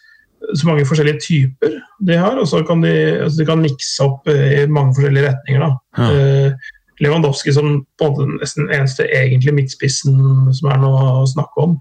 [0.56, 1.78] så mange forskjellige typer,
[2.08, 2.94] de har, og så kan de,
[3.26, 5.66] altså, de kan mikse opp i mange forskjellige retninger.
[5.66, 5.72] Da.
[6.00, 6.10] Ja.
[6.14, 10.18] Eh, Lewandowski som på en måte nesten eneste egentlig midtspissen
[10.56, 11.78] som er noe å snakke om.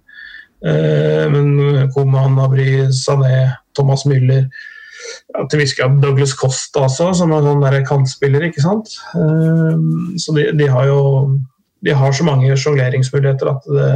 [0.66, 3.48] Eh, men Koman, Abri, Sané,
[3.78, 4.48] Thomas Müller
[5.30, 8.48] ja, Til viss grad Douglas Costa også, som er sånn kantspiller.
[8.48, 8.94] ikke sant?
[9.14, 9.84] Eh,
[10.18, 11.00] så de, de har jo
[11.86, 13.90] de har så mange sjongleringsmuligheter at det,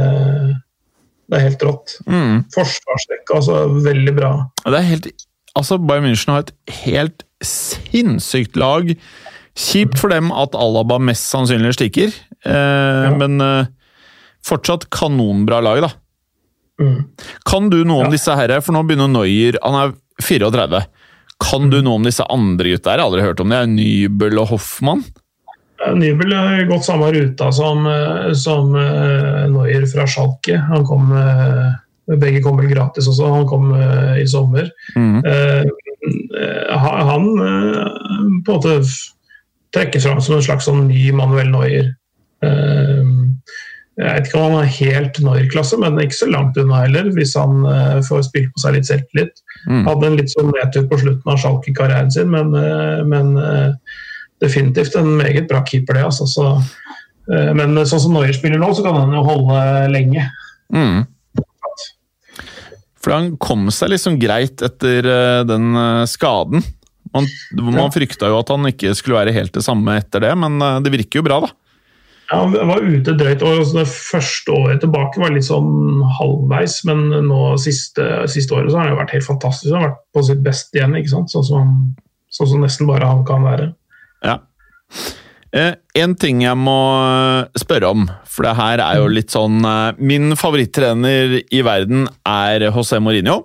[1.33, 1.95] det er helt rått.
[2.07, 2.43] Mm.
[2.53, 4.33] Forsvarsrekka altså veldig bra.
[4.63, 5.11] Det er helt
[5.53, 8.87] Altså, Bayern München har et helt sinnssykt lag.
[9.53, 12.09] Kjipt for dem at Alaba mest sannsynlig stikker,
[12.49, 13.67] eh, men eh,
[14.49, 15.91] fortsatt kanonbra lag, da.
[16.81, 17.03] Mm.
[17.45, 18.15] Kan du noe om Ja.
[18.15, 18.57] disse herre?
[18.65, 19.93] For nå begynner Noyer Han er
[20.25, 20.87] 34.
[21.39, 22.97] Kan du noe om disse andre gutta her?
[22.97, 23.59] Jeg har aldri hørt om det.
[23.61, 25.03] er Nybel og Hoffmann.
[25.87, 30.57] Eh, Nybel har gått samme ruta som, eh, som eh, Neuer fra Schalke.
[30.57, 31.13] Han kom,
[32.19, 33.71] begge kom vel gratis også, han kom
[34.19, 34.69] i sommer.
[34.95, 35.21] Mm.
[36.73, 37.27] Han
[38.43, 38.73] på en måte
[39.73, 41.93] trekker fram som en slags sånn ny Manuel Neuer.
[43.93, 47.37] Jeg vet ikke om han er helt Neuer-klasse, men ikke så langt unna heller, hvis
[47.39, 47.63] han
[48.03, 49.39] får spilt på seg litt selvtillit.
[49.69, 49.85] Mm.
[49.87, 52.51] Hadde en litt sånn nedtur på slutten av Schalke-karrieren sin, men,
[53.07, 53.31] men
[54.43, 56.05] definitivt en meget bra keeper, det.
[56.09, 56.27] Altså.
[56.29, 56.45] Så,
[57.31, 59.63] eh, men sånn som Norge spiller nå, så kan han jo holde
[59.93, 60.27] lenge.
[60.73, 61.03] Mm.
[63.03, 66.63] For han kom seg liksom greit etter eh, den eh, skaden.
[67.13, 67.27] Man,
[67.59, 70.89] man frykta jo at han ikke skulle være helt det samme etter det, men det
[70.95, 71.51] virker jo bra, da.
[72.31, 73.59] Ja, han var ute drøyt år.
[73.75, 78.87] Det første året tilbake var litt sånn halvveis, men nå siste, siste året så har
[78.87, 79.69] han jo vært helt fantastisk.
[79.73, 81.33] Han har vært på sitt beste igjen, ikke sant?
[81.33, 81.75] Sånn som,
[82.33, 83.69] sånn som nesten bare han kan være.
[84.23, 84.39] Ja.
[85.53, 89.59] Eh, en ting jeg må eh, spørre om, for det her er jo litt sånn
[89.69, 93.43] eh, Min favorittrener i verden er José Mourinho.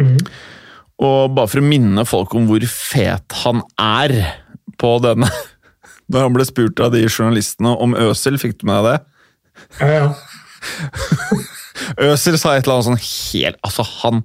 [0.00, 0.18] Mm.
[1.04, 4.14] Og bare for å minne folk om hvor fet han er
[4.80, 5.30] på denne
[6.12, 8.98] Da han ble spurt av de journalistene om Øsel, fikk du med deg det?
[9.80, 10.08] Ja, ja.
[12.00, 14.22] Øsel sa et eller annet sånn helt Altså, han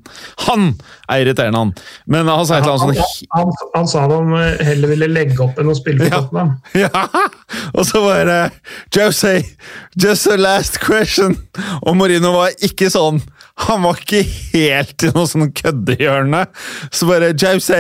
[0.47, 0.68] Han
[1.10, 1.74] er irriterende, han!
[2.10, 4.20] Men han sa et eller annet sånn han, han sa de
[4.66, 6.22] heller ville legge opp enn å spille for Ja.
[6.22, 6.55] Tottenham.
[6.84, 7.05] Ja!
[7.74, 8.38] Og så bare
[8.95, 9.34] Jose,
[9.99, 11.36] just a last question!
[11.84, 13.20] Og Morino var ikke sånn.
[13.66, 14.22] Han var ikke
[14.53, 16.45] helt i noe sånn køddehjørne.
[16.95, 17.80] Så bare Jose,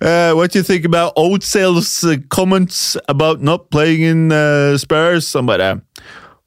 [0.00, 1.90] uh, what do you think about Oatsales
[2.32, 5.32] comments about not playing in uh, Spurs?
[5.36, 5.74] Han bare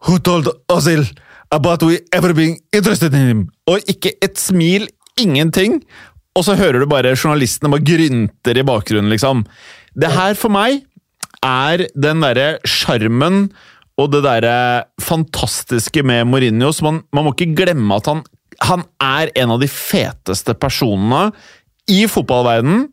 [0.08, 1.06] Who told Ozil
[1.52, 3.42] about we ever being interested in him?
[3.68, 4.88] Og ikke et smil,
[5.20, 5.82] ingenting.
[6.38, 9.46] Og så hører du bare journalistene bare grynter i bakgrunnen, liksom.
[9.98, 10.84] Det her for meg
[11.46, 13.48] er den derre sjarmen
[13.98, 14.58] og det derre
[15.02, 16.70] fantastiske med Mourinho.
[16.74, 18.22] Så man, man, må ikke glemme at han,
[18.62, 21.32] han er en av de feteste personene
[21.90, 22.86] i fotballverdenen.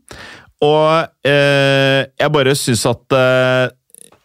[0.65, 3.67] Og eh, jeg bare syns at eh,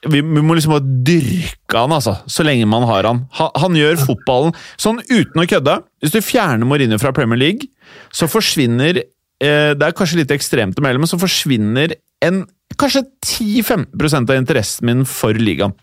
[0.08, 2.16] vi, vi, må liksom bare dyrke han, altså.
[2.32, 3.26] Så lenge man har han.
[3.40, 5.76] Han, han gjør fotballen sånn uten å kødde.
[6.00, 7.68] Hvis du fjerner Mourinho fra Premier League,
[8.16, 12.46] så forsvinner eh, Det er kanskje litt ekstremt å melde, men så forsvinner en
[12.80, 15.76] kanskje 10-15% av interessen min for ligaen.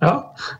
[0.00, 0.14] Ja,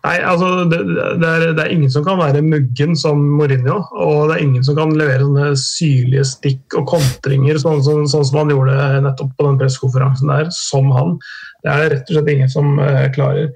[0.05, 3.79] Nei, altså det, det, er, det, er, ingen som kan være muggen som Mourinho.
[3.97, 8.27] Og det er ingen som kan levere sånne syrlige stikk og kontringer, sånn, sånn, sånn
[8.29, 11.17] som han gjorde nettopp på den pressekonferansen der, som han.
[11.65, 13.51] Det er rett og slett ingen som uh, klarer.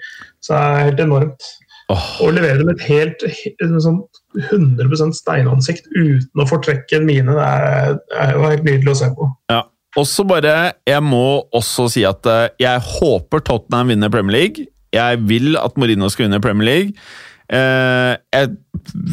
[0.45, 1.53] Så det er helt enormt.
[1.93, 2.05] Oh.
[2.25, 7.35] Å levere det med et helt, et sånt 100% steinansikt uten å fortrekke en mine,
[7.37, 9.29] det er, er jo helt nydelig å se på.
[9.53, 9.61] Ja,
[10.01, 10.55] også bare,
[10.89, 14.67] Jeg må også si at eh, jeg håper Tottenham vinner Premier League.
[14.95, 17.07] Jeg vil at Mourinho skal vinne Premier League.
[17.53, 18.51] Eh, jeg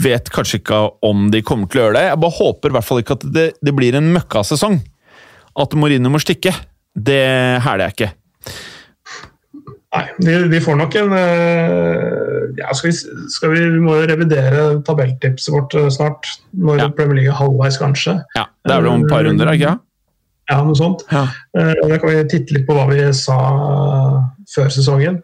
[0.06, 2.08] vet kanskje ikke om de kommer til å gjøre det.
[2.08, 4.80] Jeg bare håper i hvert fall ikke at det, det blir en møkkasesong.
[5.60, 6.56] At Mourinho må stikke.
[6.96, 7.24] Det
[7.66, 8.14] hæler jeg ikke.
[9.92, 12.96] Nei, de, de, får nok en eh, ja, skal vi,
[13.34, 16.30] skal vi, vi må jo revidere tabelltipset vårt snart.
[16.56, 16.90] Når ja.
[16.96, 18.16] Premier League er halvveis, kanskje.
[18.38, 19.88] Ja, Det er vel om et par runder, ikke sant?
[20.52, 21.04] Ja, noe sånt.
[21.12, 21.26] Ja.
[21.56, 23.38] Uh, da kan vi titte litt på hva vi sa
[24.52, 25.22] før sesongen.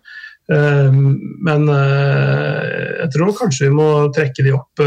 [0.48, 4.80] Men jeg tror kanskje vi må trekke de opp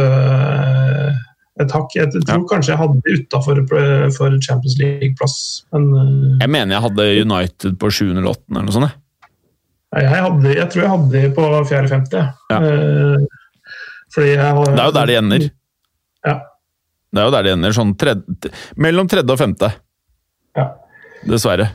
[1.61, 1.99] et hakk.
[1.99, 2.39] Jeg tror ja.
[2.49, 3.61] kanskje jeg hadde de utafor
[4.17, 5.37] for Champions League-plass.
[5.77, 8.07] jeg mener jeg hadde United på 7.
[8.15, 8.41] eller 8.
[8.49, 8.97] eller noe sånt.
[9.91, 12.29] Jeg, hadde, jeg tror jeg hadde de på 4.50.
[12.53, 12.59] Ja.
[14.15, 15.47] Fordi jeg har, det er jo der de ender.
[16.27, 16.35] Ja.
[17.11, 17.75] Det er jo der de ender.
[17.75, 19.71] Sånn tredje, mellom tredje og femte.
[20.59, 20.67] Ja.
[21.27, 21.71] Dessverre.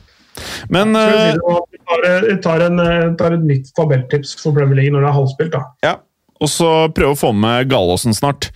[0.71, 1.35] Men uh,
[1.71, 2.81] Vi tar, tar, en,
[3.19, 5.53] tar, et nytt tabelltips for Premier League når det er halvspilt.
[5.55, 5.63] da.
[5.85, 5.93] Ja,
[6.43, 8.49] Og så prøve å få med Gallåsen snart.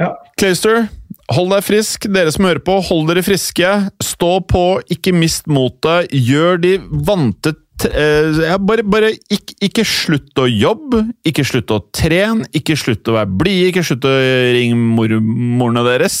[0.00, 0.12] Ja.
[0.40, 0.86] Clayster,
[1.34, 2.08] hold deg frisk.
[2.10, 3.74] Dere som hører på, hold dere friske.
[4.02, 6.10] Stå på, ikke mist motet.
[6.10, 7.54] Gjør de vante
[7.88, 13.16] Eh, bare, bare ikke, ikke, slutt å jobbe, ikke slutt å trene, ikke slutt å
[13.16, 14.14] være blide, ikke slutt å
[14.56, 16.18] ringe mormorene deres.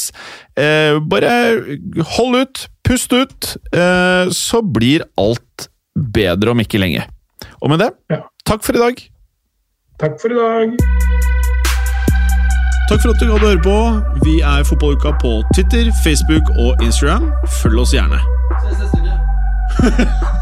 [0.58, 1.32] Eh, bare
[2.16, 7.06] hold ut, pust ut, eh, så blir alt bedre om ikke lenge.
[7.62, 8.22] Og med det, ja.
[8.48, 9.02] takk for i dag.
[10.02, 10.76] Takk for i dag.
[12.90, 13.78] Takk for at du hadde høre på.
[14.26, 17.30] Vi er Fotballuka på Twitter, Facebook og Instagram.
[17.62, 18.20] Følg oss gjerne.
[18.66, 20.38] Ses neste uke.